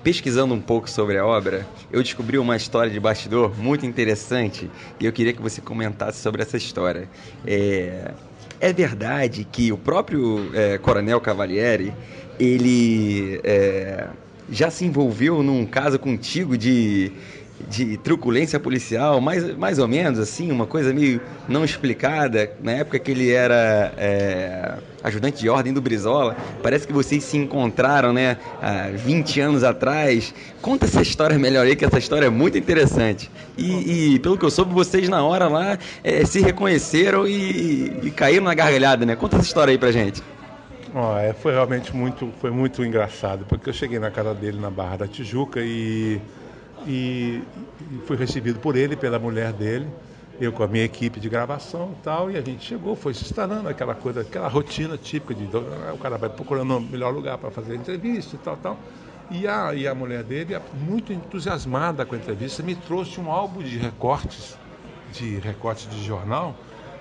pesquisando 0.03 0.53
um 0.53 0.62
pouco 0.62 0.89
sobre 0.89 1.17
a 1.17 1.25
obra, 1.25 1.67
eu 1.91 2.01
descobri 2.01 2.38
uma 2.38 2.55
história 2.55 2.91
de 2.91 2.99
bastidor 2.99 3.57
muito 3.57 3.85
interessante 3.85 4.69
e 4.99 5.05
eu 5.05 5.12
queria 5.12 5.33
que 5.33 5.41
você 5.41 5.62
comentasse 5.62 6.21
sobre 6.21 6.41
essa 6.41 6.57
história. 6.57 7.09
É, 7.45 8.12
é 8.59 8.73
verdade 8.73 9.47
que 9.49 9.71
o 9.71 9.77
próprio 9.77 10.49
é, 10.53 10.77
Coronel 10.77 11.19
Cavalieri, 11.21 11.93
ele 12.39 13.39
é, 13.43 14.07
já 14.49 14.71
se 14.71 14.85
envolveu 14.85 15.43
num 15.43 15.65
caso 15.65 15.99
contigo 15.99 16.57
de 16.57 17.12
de 17.67 17.98
truculência 17.98 18.60
policial, 18.60 19.19
mais, 19.19 19.56
mais 19.58 19.80
ou 19.80 19.88
menos 19.88 20.19
assim, 20.19 20.52
uma 20.52 20.65
coisa 20.65 20.93
meio 20.93 21.19
não 21.48 21.65
explicada. 21.65 22.52
Na 22.62 22.72
época 22.72 23.00
que 23.00 23.12
ele 23.12 23.32
era 23.32 23.93
é, 23.98 24.74
ajudante 25.04 25.39
de 25.39 25.50
ordem 25.50 25.74
do 25.74 25.82
Brizola, 25.82 26.36
parece 26.63 26.88
que 26.88 26.93
vocês 26.93 27.24
se 27.24 27.38
encontraram, 27.38 28.13
né, 28.13 28.38
há 28.62 28.89
20 28.93 29.41
anos 29.41 29.63
atrás. 29.63 30.34
Conta 30.62 30.86
essa 30.86 31.02
história 31.02 31.38
melhor 31.38 31.65
aí, 31.65 31.76
que 31.76 31.86
essa 31.86 32.00
história 32.00 32.28
é 32.28 32.30
muito 32.30 32.58
interessante. 32.58 33.30
E, 33.58 34.13
e 34.13 34.19
pelo 34.19 34.38
que 34.38 34.45
eu 34.45 34.52
soube, 34.52 34.74
vocês 34.74 35.10
na 35.10 35.24
hora 35.24 35.48
lá 35.48 35.78
é, 36.04 36.26
se 36.26 36.39
reconheceram 36.39 37.28
e, 37.28 38.00
e, 38.04 38.12
caíram 38.12 38.45
na 38.45 38.54
gargalhada, 38.54 39.06
né? 39.06 39.15
Conta 39.15 39.38
essa 39.38 39.45
história 39.45 39.72
aí 39.72 39.78
pra 39.78 39.91
gente. 39.91 40.24
Oh, 40.93 41.15
é, 41.17 41.34
foi 41.34 41.52
realmente 41.54 41.95
muito, 41.95 42.32
foi 42.41 42.50
muito 42.50 42.84
engraçado, 42.84 43.45
porque 43.48 43.69
eu 43.69 43.74
cheguei 43.74 44.00
na 44.00 44.10
casa 44.10 44.34
dele 44.34 44.60
na 44.60 44.72
Barra 44.72 44.98
da 44.98 45.08
Tijuca 45.08 45.60
e 45.62 46.19
e, 46.87 47.43
e 47.91 47.99
fui 48.05 48.17
recebido 48.17 48.59
por 48.59 48.75
ele, 48.75 48.95
pela 48.95 49.19
mulher 49.19 49.53
dele, 49.53 49.87
eu 50.39 50.53
com 50.53 50.63
a 50.63 50.67
minha 50.67 50.85
equipe 50.85 51.19
de 51.19 51.27
gravação 51.27 51.95
e 51.99 52.03
tal, 52.03 52.31
e 52.31 52.37
a 52.37 52.41
gente 52.41 52.63
chegou, 52.63 52.95
foi 52.95 53.13
se 53.13 53.23
instalando 53.23 53.67
aquela 53.67 53.93
coisa, 53.93 54.21
aquela 54.21 54.47
rotina 54.47 54.97
típica 54.97 55.35
de 55.35 55.45
o 55.93 55.97
cara 55.97 56.17
vai 56.17 56.29
procurando 56.29 56.77
o 56.77 56.81
melhor 56.81 57.13
lugar 57.13 57.37
para 57.37 57.51
fazer 57.51 57.73
a 57.73 57.75
entrevista 57.75 58.35
e 58.35 58.39
tal, 58.39 58.57
tal. 58.57 58.79
E 59.31 59.47
a, 59.47 59.75
e 59.75 59.87
a 59.87 59.93
mulher 59.93 60.23
dele, 60.23 60.57
muito 60.73 61.13
entusiasmada 61.13 62.05
com 62.05 62.15
a 62.15 62.17
entrevista, 62.17 62.63
me 62.63 62.73
trouxe 62.73 63.19
um 63.19 63.29
álbum 63.29 63.61
de 63.61 63.77
recortes, 63.77 64.57
de 65.11 65.37
recortes 65.37 65.87
de 65.89 66.03
jornal, 66.03 66.55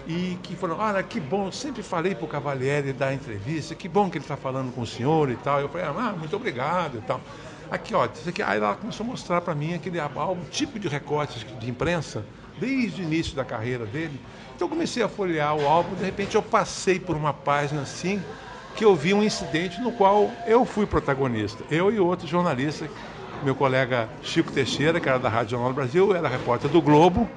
e 0.06 0.38
que 0.42 0.56
falou, 0.56 0.78
olha, 0.78 1.02
que 1.02 1.20
bom, 1.20 1.50
sempre 1.52 1.82
falei 1.82 2.14
para 2.14 2.24
o 2.24 2.28
Cavalieri 2.28 2.92
dar 2.92 3.14
entrevista, 3.14 3.74
que 3.74 3.88
bom 3.88 4.10
que 4.10 4.18
ele 4.18 4.24
está 4.24 4.36
falando 4.36 4.72
com 4.74 4.80
o 4.80 4.86
senhor 4.86 5.30
e 5.30 5.36
tal. 5.36 5.60
Eu 5.60 5.68
falei, 5.68 5.86
ah, 5.86 6.14
muito 6.18 6.34
obrigado 6.34 6.98
e 6.98 7.00
tal. 7.02 7.20
Aqui, 7.70 7.94
ó, 7.94 8.06
isso 8.06 8.28
aqui, 8.28 8.42
aí 8.42 8.56
ela 8.56 8.74
começou 8.74 9.04
a 9.04 9.06
mostrar 9.06 9.42
para 9.42 9.54
mim 9.54 9.74
aquele 9.74 10.00
álbum, 10.00 10.42
tipo 10.50 10.78
de 10.78 10.88
recortes 10.88 11.44
de 11.60 11.70
imprensa, 11.70 12.24
desde 12.56 13.02
o 13.02 13.04
início 13.04 13.36
da 13.36 13.44
carreira 13.44 13.84
dele. 13.84 14.18
Então 14.56 14.66
eu 14.66 14.70
comecei 14.70 15.02
a 15.02 15.08
folhear 15.08 15.54
o 15.54 15.66
álbum, 15.66 15.94
de 15.94 16.04
repente 16.04 16.34
eu 16.34 16.42
passei 16.42 16.98
por 16.98 17.14
uma 17.14 17.32
página 17.32 17.82
assim, 17.82 18.22
que 18.74 18.84
eu 18.84 18.96
vi 18.96 19.12
um 19.12 19.22
incidente 19.22 19.80
no 19.82 19.92
qual 19.92 20.30
eu 20.46 20.64
fui 20.64 20.86
protagonista. 20.86 21.62
Eu 21.70 21.92
e 21.92 22.00
outro 22.00 22.26
jornalista, 22.26 22.88
meu 23.44 23.54
colega 23.54 24.08
Chico 24.22 24.50
Teixeira, 24.50 24.98
que 24.98 25.08
era 25.08 25.18
da 25.18 25.28
Rádio 25.28 25.50
Jornal 25.50 25.70
do 25.70 25.74
Brasil, 25.74 26.16
era 26.16 26.26
repórter 26.26 26.70
do 26.70 26.80
Globo. 26.80 27.28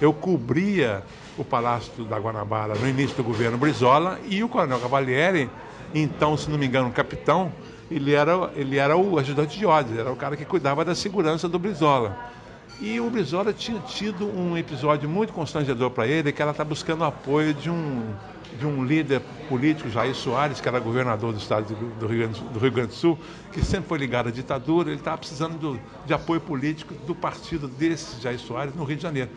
Eu 0.00 0.12
cobria 0.12 1.02
o 1.38 1.44
Palácio 1.44 2.04
da 2.04 2.18
Guanabara 2.18 2.74
no 2.74 2.86
início 2.86 3.16
do 3.16 3.24
governo 3.24 3.56
Brizola 3.56 4.18
e 4.28 4.44
o 4.44 4.48
Coronel 4.48 4.80
Cavalieri, 4.80 5.48
então, 5.94 6.36
se 6.36 6.50
não 6.50 6.58
me 6.58 6.66
engano, 6.66 6.90
capitão, 6.90 7.50
ele 7.90 8.12
era, 8.12 8.50
ele 8.54 8.76
era 8.76 8.96
o 8.96 9.18
ajudante 9.18 9.58
de 9.58 9.64
ordens, 9.64 9.98
era 9.98 10.12
o 10.12 10.16
cara 10.16 10.36
que 10.36 10.44
cuidava 10.44 10.84
da 10.84 10.94
segurança 10.94 11.48
do 11.48 11.58
Brizola. 11.58 12.16
E 12.80 13.00
o 13.00 13.10
Brizola 13.10 13.52
tinha 13.52 13.80
tido 13.80 14.26
um 14.26 14.56
episódio 14.56 15.08
muito 15.08 15.32
constrangedor 15.32 15.90
para 15.90 16.06
ele, 16.06 16.30
que 16.30 16.40
ela 16.40 16.52
está 16.52 16.62
buscando 16.62 17.02
apoio 17.02 17.52
de 17.52 17.68
um, 17.68 18.02
de 18.56 18.64
um 18.64 18.84
líder 18.84 19.20
político, 19.48 19.90
Jair 19.90 20.14
Soares, 20.14 20.60
que 20.60 20.68
era 20.68 20.78
governador 20.78 21.32
do 21.32 21.38
estado 21.38 21.74
do 21.98 22.06
Rio, 22.06 22.18
Grande, 22.18 22.40
do 22.40 22.58
Rio 22.60 22.70
Grande 22.70 22.88
do 22.90 22.94
Sul, 22.94 23.18
que 23.52 23.64
sempre 23.64 23.88
foi 23.88 23.98
ligado 23.98 24.28
à 24.28 24.30
ditadura, 24.30 24.90
ele 24.90 24.98
estava 24.98 25.18
precisando 25.18 25.58
do, 25.58 25.80
de 26.06 26.14
apoio 26.14 26.40
político 26.40 26.94
do 27.04 27.16
partido 27.16 27.66
desse 27.66 28.20
Jair 28.20 28.38
Soares 28.38 28.72
no 28.76 28.84
Rio 28.84 28.96
de 28.96 29.02
Janeiro. 29.02 29.30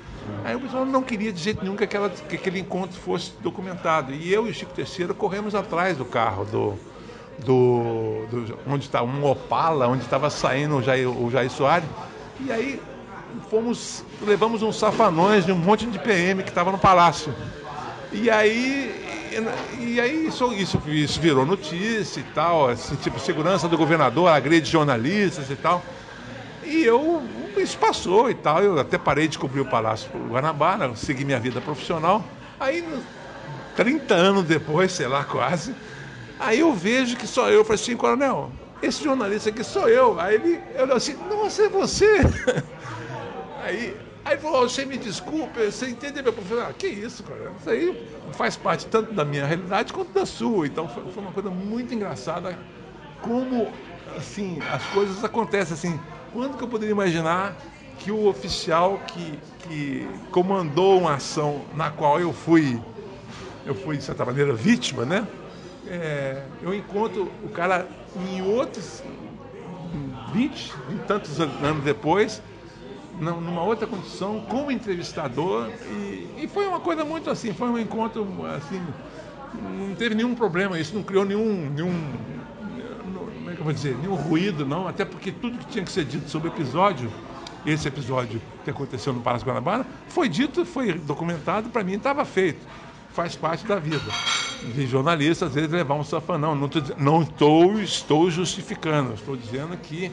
Aí 0.44 0.56
o 0.56 0.60
Brizola 0.60 0.86
não 0.86 1.02
queria 1.02 1.34
de 1.34 1.42
jeito 1.42 1.64
nenhum 1.64 1.76
que, 1.76 1.84
aquela, 1.84 2.12
que 2.12 2.36
aquele 2.36 2.60
encontro 2.60 3.00
fosse 3.00 3.32
documentado. 3.42 4.14
E 4.14 4.32
eu 4.32 4.46
e 4.46 4.52
o 4.52 4.54
Chico 4.54 4.72
Teixeira 4.72 5.16
corremos 5.16 5.56
atrás 5.56 5.98
do 5.98 6.06
carro 6.06 6.46
do, 6.46 6.78
do, 7.40 8.26
do 8.30 8.60
onde 8.68 8.86
está 8.86 9.02
um 9.04 9.24
Opala, 9.26 9.88
onde 9.88 10.04
estava 10.04 10.30
saindo 10.30 10.78
o 10.78 10.84
Jair, 10.84 11.10
o 11.10 11.30
Jair 11.32 11.50
Soares. 11.50 11.88
E 12.40 12.52
aí 12.52 12.82
fomos, 13.50 14.04
levamos 14.22 14.62
uns 14.62 14.78
safanões 14.78 15.46
de 15.46 15.52
um 15.52 15.58
monte 15.58 15.86
de 15.86 16.00
PM 16.00 16.44
que 16.44 16.50
estava 16.50 16.72
no 16.72 16.78
palácio. 16.78 17.34
E 18.12 18.30
aí, 18.30 18.94
e 19.80 20.00
aí 20.00 20.28
isso, 20.28 20.52
isso, 20.54 20.82
isso 20.88 21.20
virou 21.20 21.46
notícia 21.46 22.20
e 22.20 22.24
tal, 22.36 22.70
assim, 22.70 22.96
tipo, 22.96 23.20
segurança 23.20 23.68
do 23.68 23.78
governador, 23.78 24.30
agrede 24.30 24.70
jornalistas 24.70 25.50
e 25.50 25.56
tal. 25.56 25.82
E 26.64 26.84
eu, 26.84 27.24
isso 27.58 27.78
passou 27.78 28.30
e 28.30 28.36
tal, 28.36 28.62
eu 28.62 28.80
até 28.80 28.98
parei 28.98 29.28
de 29.28 29.38
cobrir 29.38 29.62
o 29.62 29.66
Palácio 29.66 30.10
Guanabara, 30.30 30.94
segui 30.96 31.24
minha 31.24 31.40
vida 31.40 31.62
profissional. 31.62 32.24
Aí, 32.60 32.86
30 33.76 34.14
anos 34.14 34.44
depois, 34.44 34.92
sei 34.92 35.08
lá, 35.08 35.24
quase, 35.24 35.74
Aí 36.42 36.60
eu 36.60 36.74
vejo 36.74 37.16
que 37.16 37.28
sou 37.28 37.48
eu. 37.48 37.60
Eu 37.60 37.64
falei 37.64 37.82
assim, 37.82 37.96
coronel, 37.96 38.52
esse 38.82 39.04
jornalista 39.04 39.50
aqui 39.50 39.64
sou 39.64 39.88
eu. 39.88 40.20
Aí 40.20 40.36
ele 40.36 40.60
olhou 40.82 40.98
assim, 40.98 41.16
nossa, 41.30 41.64
é 41.64 41.70
você. 41.70 42.18
aí, 43.64 43.96
aí 44.26 44.38
falou, 44.40 44.68
você 44.68 44.84
me 44.84 44.98
desculpe, 44.98 45.64
você 45.64 45.90
entende 45.90 46.20
meu 46.24 46.34
professor? 46.34 46.66
Ah, 46.68 46.74
que 46.74 46.88
isso, 46.88 47.24
coronel? 47.24 47.54
Isso 47.60 47.70
aí 47.70 47.96
faz 48.34 48.58
parte 48.58 48.88
tanto 48.88 49.14
da 49.14 49.24
minha 49.24 49.46
realidade 49.46 49.94
quanto 49.94 50.12
da 50.14 50.26
sua. 50.26 50.66
Então 50.66 50.88
foi, 50.88 51.04
foi 51.12 51.24
uma 51.24 51.32
coisa 51.32 51.52
muito 51.52 51.94
engraçada 51.94 52.58
como 53.22 53.72
assim, 54.18 54.58
as 54.74 54.84
coisas 54.88 55.24
acontecem 55.24 55.76
assim. 55.76 56.00
Quando 56.34 56.58
que 56.58 56.64
eu 56.64 56.68
poderia 56.68 56.92
imaginar 56.92 57.56
que 58.00 58.12
o 58.12 58.28
oficial 58.28 59.00
que, 59.06 59.38
que 59.60 60.08
comandou 60.32 60.98
uma 60.98 61.14
ação 61.14 61.62
na 61.76 61.92
qual 61.92 62.20
eu 62.20 62.34
fui, 62.34 62.82
eu 63.64 63.76
fui 63.76 63.96
de 63.98 64.04
certa 64.04 64.26
maneira 64.26 64.54
vítima, 64.54 65.06
né? 65.06 65.28
É, 65.92 66.42
eu 66.62 66.74
encontro 66.74 67.30
o 67.44 67.50
cara 67.50 67.86
em 68.16 68.42
outros 68.42 69.04
20 70.34 70.74
e 70.90 70.96
tantos 71.06 71.42
anos 71.42 71.84
depois, 71.84 72.42
numa 73.20 73.62
outra 73.62 73.86
condição, 73.86 74.40
como 74.48 74.72
entrevistador, 74.72 75.70
e, 75.90 76.44
e, 76.44 76.50
foi 76.52 76.66
uma 76.66 76.80
coisa 76.80 77.04
muito 77.04 77.30
assim, 77.30 77.54
foi 77.54 77.68
um 77.68 77.78
encontro 77.78 78.26
assim, 78.56 78.82
não 79.54 79.94
teve 79.96 80.16
nenhum 80.16 80.34
problema, 80.34 80.80
isso 80.80 80.96
não 80.96 81.04
criou 81.04 81.26
nenhum, 81.26 81.70
nenhum 81.70 81.92
como 83.36 83.50
é 83.50 83.54
que 83.54 83.60
eu 83.60 83.66
vou 83.66 83.74
dizer, 83.74 83.98
nenhum 83.98 84.16
ruído, 84.16 84.66
não, 84.66 84.88
até 84.88 85.04
porque 85.04 85.30
tudo 85.30 85.58
que 85.58 85.66
tinha 85.66 85.84
que 85.84 85.92
ser 85.92 86.06
dito 86.06 86.30
sobre 86.30 86.48
o 86.48 86.54
episódio, 86.54 87.12
esse 87.66 87.86
episódio 87.86 88.42
que 88.64 88.70
aconteceu 88.70 89.12
no 89.12 89.20
Palácio 89.20 89.46
Guanabara, 89.46 89.86
foi 90.08 90.30
dito, 90.30 90.66
foi 90.66 90.94
documentado, 90.94 91.70
para 91.70 91.84
mim 91.84 91.96
estava 91.96 92.24
feito, 92.24 92.66
faz 93.14 93.36
parte 93.36 93.68
da 93.68 93.76
vida 93.76 94.00
de 94.62 94.86
jornalista, 94.86 95.46
às 95.46 95.54
vezes 95.54 95.72
levar 95.72 95.96
um 95.96 96.04
safanão. 96.04 96.56
Não, 96.56 96.70
tô, 96.70 96.80
não 96.98 97.26
tô, 97.26 97.80
estou 97.80 98.30
justificando, 98.30 99.14
estou 99.14 99.36
dizendo 99.36 99.76
que, 99.78 100.12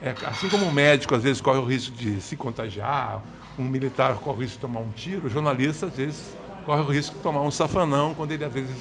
é, 0.00 0.14
assim 0.26 0.48
como 0.48 0.66
o 0.66 0.72
médico 0.72 1.14
às 1.14 1.22
vezes 1.22 1.40
corre 1.40 1.58
o 1.58 1.64
risco 1.64 1.94
de 1.96 2.20
se 2.20 2.36
contagiar, 2.36 3.22
um 3.58 3.64
militar 3.64 4.14
corre 4.16 4.36
o 4.36 4.40
risco 4.40 4.56
de 4.56 4.60
tomar 4.60 4.80
um 4.80 4.90
tiro, 4.90 5.26
o 5.26 5.30
jornalista 5.30 5.86
às 5.86 5.96
vezes 5.96 6.36
corre 6.64 6.82
o 6.82 6.86
risco 6.86 7.16
de 7.16 7.22
tomar 7.22 7.42
um 7.42 7.50
safanão 7.50 8.14
quando 8.14 8.32
ele 8.32 8.44
às 8.44 8.52
vezes 8.52 8.76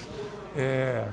é, 0.56 1.08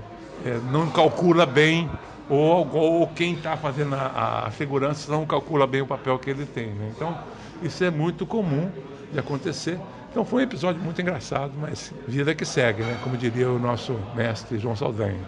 é, 0.45 0.59
não 0.71 0.91
calcula 0.91 1.47
bem 1.47 1.89
ou, 2.29 2.69
ou 2.75 3.07
quem 3.09 3.35
está 3.35 3.57
fazendo 3.57 3.95
a, 3.95 4.47
a, 4.47 4.51
segurança 4.51 5.11
não 5.11 5.27
calcula 5.27 5.67
bem 5.67 5.83
o 5.83 5.87
papel 5.87 6.19
que 6.19 6.31
ele 6.31 6.47
tem. 6.47 6.69
Né? 6.69 6.93
Então, 6.95 7.17
isso 7.63 7.85
é 7.85 7.91
muito 7.91 8.27
comum 8.27 8.71
de 9.13 9.19
acontecer. 9.19 9.79
Então 10.15 10.25
foi 10.25 10.43
um 10.43 10.45
episódio 10.45 10.81
muito 10.81 11.03
engraçado, 11.03 11.53
mas 11.61 11.93
vida 12.07 12.37
que 12.37 12.45
segue, 12.45 12.85
né? 12.85 12.97
como 13.03 13.17
diria 13.17 13.51
o 13.51 13.59
nosso 13.59 13.99
mestre 14.15 14.61
João 14.61 14.77
Saldanha. 14.77 15.19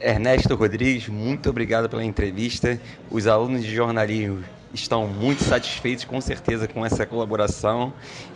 Ernesto 0.00 0.54
Rodrigues, 0.54 1.06
muito 1.10 1.50
obrigado 1.50 1.86
pela 1.86 2.02
entrevista. 2.02 2.80
Os 3.10 3.26
alunos 3.26 3.62
de 3.62 3.74
jornalismo 3.74 4.42
estão 4.72 5.06
muito 5.06 5.44
satisfeitos, 5.44 6.06
com 6.06 6.18
certeza, 6.18 6.66
com 6.66 6.86
essa 6.86 7.04
colaboração. 7.04 7.92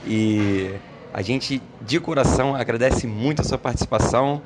E 0.07 0.71
a 1.15 1.23
gente, 1.23 1.63
de 1.81 1.99
coração, 1.99 2.55
agradece 2.55 3.07
muito 3.07 3.41
a 3.41 3.45
sua 3.45 3.57
participação 3.57 4.43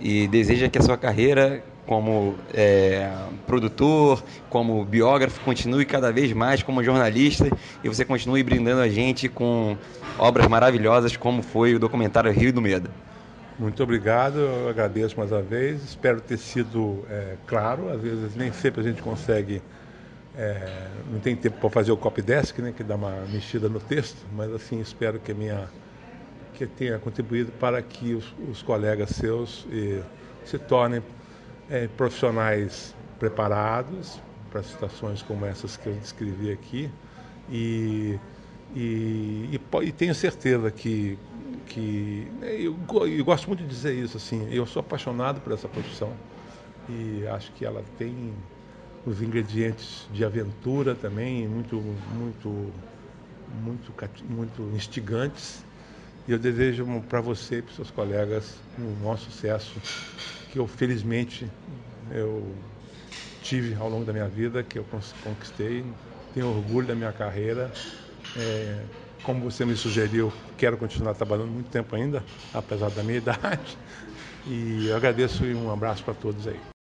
e 0.00 0.26
deseja 0.28 0.66
que 0.70 0.78
a 0.78 0.82
sua 0.82 0.96
carreira 0.96 1.62
como 1.86 2.34
é, 2.52 3.10
produtor, 3.46 4.22
como 4.48 4.84
biógrafo, 4.84 5.40
continue 5.40 5.84
cada 5.84 6.10
vez 6.12 6.32
mais 6.32 6.62
como 6.62 6.82
jornalista 6.82 7.48
e 7.82 7.88
você 7.88 8.04
continue 8.04 8.42
brindando 8.42 8.80
a 8.80 8.88
gente 8.88 9.28
com 9.28 9.76
obras 10.18 10.46
maravilhosas 10.46 11.16
como 11.16 11.42
foi 11.42 11.74
o 11.74 11.78
documentário 11.78 12.30
Rio 12.32 12.52
do 12.52 12.60
Medo. 12.60 12.90
Muito 13.58 13.82
obrigado, 13.82 14.38
eu 14.38 14.68
agradeço 14.68 15.16
mais 15.16 15.30
uma 15.30 15.42
vez, 15.42 15.82
espero 15.84 16.20
ter 16.20 16.38
sido 16.38 17.04
é, 17.08 17.36
claro, 17.46 17.88
às 17.88 18.00
vezes 18.00 18.34
nem 18.34 18.52
sempre 18.52 18.80
a 18.80 18.84
gente 18.84 19.00
consegue, 19.00 19.62
é, 20.36 20.88
não 21.08 21.20
tem 21.20 21.36
tempo 21.36 21.58
para 21.60 21.70
fazer 21.70 21.92
o 21.92 21.96
copy 21.96 22.20
desk, 22.20 22.58
né, 22.58 22.72
que 22.76 22.82
dá 22.82 22.96
uma 22.96 23.12
mexida 23.30 23.68
no 23.68 23.78
texto, 23.78 24.26
mas 24.32 24.52
assim 24.52 24.80
espero 24.80 25.20
que 25.20 25.32
minha 25.32 25.68
que 26.54 26.66
tenha 26.66 26.98
contribuído 26.98 27.52
para 27.52 27.82
que 27.82 28.14
os, 28.14 28.32
os 28.48 28.62
colegas 28.62 29.10
seus 29.10 29.66
e, 29.70 30.00
se 30.44 30.58
tornem 30.58 31.02
é, 31.68 31.88
profissionais 31.88 32.94
preparados 33.18 34.20
para 34.50 34.62
situações 34.62 35.22
como 35.22 35.44
essas 35.44 35.76
que 35.76 35.88
eu 35.88 35.94
descrevi 35.94 36.50
aqui. 36.52 36.90
E, 37.50 38.18
e, 38.74 39.50
e, 39.52 39.86
e 39.86 39.92
tenho 39.92 40.14
certeza 40.14 40.70
que, 40.70 41.18
que 41.66 42.26
né, 42.40 42.54
eu, 42.54 42.76
eu, 43.06 43.24
gosto 43.24 43.48
muito 43.48 43.62
de 43.62 43.68
dizer 43.68 43.94
isso 43.94 44.16
assim 44.16 44.48
eu 44.50 44.64
sou 44.64 44.80
apaixonado 44.80 45.40
por 45.40 45.52
essa 45.52 45.68
profissão 45.68 46.16
e 46.88 47.26
acho 47.26 47.52
que 47.52 47.64
ela 47.64 47.82
tem 47.98 48.34
os 49.04 49.20
ingredientes 49.20 50.06
de 50.10 50.24
aventura 50.24 50.94
também 50.94 51.46
muito 51.46 51.76
muito 52.14 52.72
muito 53.46 53.94
muito 54.30 54.62
instigantes 54.74 55.62
e 56.26 56.32
eu 56.32 56.38
desejo 56.38 56.86
para 57.08 57.20
você 57.20 57.58
e 57.58 57.62
para 57.62 57.74
seus 57.74 57.90
colegas 57.90 58.56
um 58.78 58.94
maior 58.96 59.16
sucesso 59.16 59.80
que 60.50 60.58
eu 60.58 60.66
felizmente 60.66 61.50
eu 62.10 62.54
tive 63.40 63.74
ao 63.74 63.88
longo 63.88 64.04
da 64.04 64.12
minha 64.12 64.28
vida, 64.28 64.62
que 64.62 64.78
eu 64.78 64.86
conquistei. 65.20 65.84
Tenho 66.32 66.48
orgulho 66.48 66.86
da 66.86 66.94
minha 66.94 67.12
carreira. 67.12 67.70
É, 68.36 68.84
como 69.22 69.42
você 69.42 69.64
me 69.64 69.76
sugeriu, 69.76 70.32
quero 70.56 70.76
continuar 70.78 71.14
trabalhando 71.14 71.50
muito 71.50 71.70
tempo 71.70 71.94
ainda, 71.94 72.24
apesar 72.52 72.90
da 72.90 73.02
minha 73.02 73.18
idade. 73.18 73.78
E 74.46 74.86
eu 74.86 74.96
agradeço 74.96 75.44
e 75.44 75.54
um 75.54 75.70
abraço 75.70 76.02
para 76.04 76.14
todos 76.14 76.46
aí. 76.46 76.73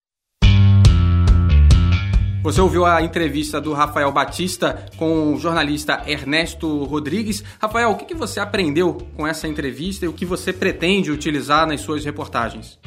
Você 2.44 2.60
ouviu 2.60 2.86
a 2.86 3.02
entrevista 3.02 3.62
do 3.62 3.72
Rafael 3.72 4.12
Batista 4.12 4.86
com 4.98 5.34
o 5.34 5.40
jornalista 5.40 6.04
Ernesto 6.06 6.84
Rodrigues. 6.84 7.42
Rafael, 7.58 7.92
o 7.92 7.96
que 7.96 8.14
você 8.14 8.38
aprendeu 8.38 8.96
com 9.16 9.26
essa 9.26 9.48
entrevista 9.48 10.04
e 10.04 10.10
o 10.10 10.14
que 10.14 10.26
você 10.26 10.52
pretende 10.52 11.10
utilizar 11.10 11.66
nas 11.66 11.80
suas 11.80 12.04
reportagens? 12.04 12.78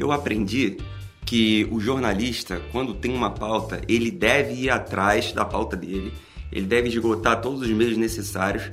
Eu 0.00 0.10
aprendi 0.10 0.78
que 1.24 1.68
o 1.70 1.78
jornalista, 1.78 2.60
quando 2.72 2.92
tem 2.92 3.14
uma 3.14 3.30
pauta, 3.30 3.80
ele 3.86 4.10
deve 4.10 4.54
ir 4.54 4.70
atrás 4.70 5.32
da 5.32 5.44
pauta 5.44 5.76
dele, 5.76 6.12
ele 6.50 6.66
deve 6.66 6.88
esgotar 6.88 7.40
todos 7.40 7.60
os 7.60 7.70
meios 7.70 7.96
necessários, 7.96 8.68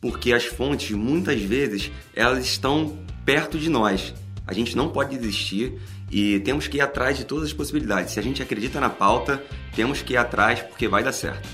porque 0.00 0.32
as 0.32 0.46
fontes, 0.46 0.90
muitas 0.96 1.40
vezes, 1.40 1.92
elas 2.12 2.44
estão 2.44 2.98
perto 3.24 3.56
de 3.56 3.70
nós. 3.70 4.12
A 4.44 4.52
gente 4.52 4.76
não 4.76 4.88
pode 4.88 5.16
desistir 5.16 5.78
e 6.10 6.40
temos 6.40 6.66
que 6.66 6.78
ir 6.78 6.80
atrás 6.80 7.16
de 7.16 7.24
todas 7.24 7.46
as 7.46 7.52
possibilidades. 7.52 8.12
Se 8.12 8.20
a 8.20 8.22
gente 8.22 8.42
acredita 8.42 8.80
na 8.80 8.90
pauta, 8.90 9.42
temos 9.74 10.02
que 10.02 10.14
ir 10.14 10.16
atrás 10.16 10.60
porque 10.60 10.88
vai 10.88 11.02
dar 11.02 11.12
certo. 11.12 11.48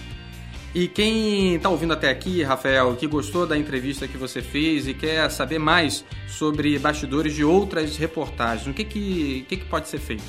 E 0.74 0.88
quem 0.88 1.54
está 1.54 1.68
ouvindo 1.68 1.92
até 1.92 2.10
aqui, 2.10 2.42
Rafael, 2.42 2.96
que 2.96 3.06
gostou 3.06 3.46
da 3.46 3.56
entrevista 3.56 4.08
que 4.08 4.18
você 4.18 4.42
fez 4.42 4.88
e 4.88 4.94
quer 4.94 5.30
saber 5.30 5.60
mais 5.60 6.04
sobre 6.26 6.76
bastidores 6.80 7.32
de 7.32 7.44
outras 7.44 7.96
reportagens, 7.96 8.66
o 8.66 8.74
que, 8.74 8.82
que, 8.82 9.46
que, 9.48 9.56
que 9.58 9.64
pode 9.66 9.88
ser 9.88 9.98
feito? 9.98 10.24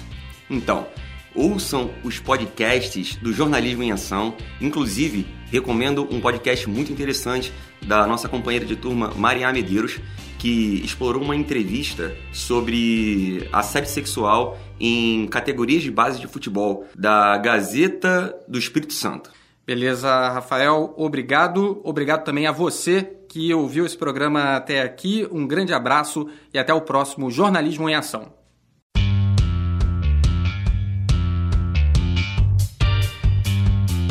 Então, 0.47 0.87
ouçam 1.33 1.91
os 2.03 2.19
podcasts 2.19 3.15
do 3.15 3.33
Jornalismo 3.33 3.81
em 3.81 3.91
Ação. 3.91 4.35
Inclusive, 4.61 5.25
recomendo 5.51 6.07
um 6.11 6.19
podcast 6.19 6.67
muito 6.69 6.91
interessante 6.91 7.53
da 7.85 8.05
nossa 8.05 8.27
companheira 8.27 8.65
de 8.65 8.75
turma, 8.75 9.11
Maria 9.15 9.51
Medeiros, 9.51 9.99
que 10.37 10.81
explorou 10.83 11.23
uma 11.23 11.35
entrevista 11.35 12.15
sobre 12.31 13.47
assédio 13.51 13.89
sexual 13.89 14.57
em 14.79 15.27
categorias 15.27 15.83
de 15.83 15.91
base 15.91 16.19
de 16.19 16.27
futebol 16.27 16.85
da 16.95 17.37
Gazeta 17.37 18.35
do 18.47 18.59
Espírito 18.59 18.93
Santo. 18.93 19.31
Beleza, 19.65 20.29
Rafael, 20.29 20.93
obrigado. 20.95 21.81
Obrigado 21.83 22.23
também 22.23 22.45
a 22.45 22.51
você 22.51 23.15
que 23.27 23.51
ouviu 23.53 23.85
esse 23.85 23.97
programa 23.97 24.55
até 24.55 24.81
aqui. 24.81 25.27
Um 25.31 25.47
grande 25.47 25.73
abraço 25.73 26.29
e 26.53 26.59
até 26.59 26.73
o 26.73 26.81
próximo 26.81 27.31
Jornalismo 27.31 27.89
em 27.89 27.95
Ação. 27.95 28.44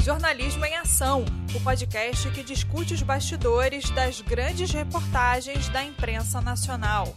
Jornalismo 0.05 0.67
em 0.67 0.77
Ação, 0.77 1.25
o 1.55 1.61
podcast 1.61 2.29
que 2.33 2.43
discute 2.43 2.93
os 2.93 3.01
bastidores 3.01 3.88
das 3.88 4.21
grandes 4.21 4.71
reportagens 4.71 5.71
da 5.71 5.83
imprensa 5.83 6.43
nacional. 6.43 7.17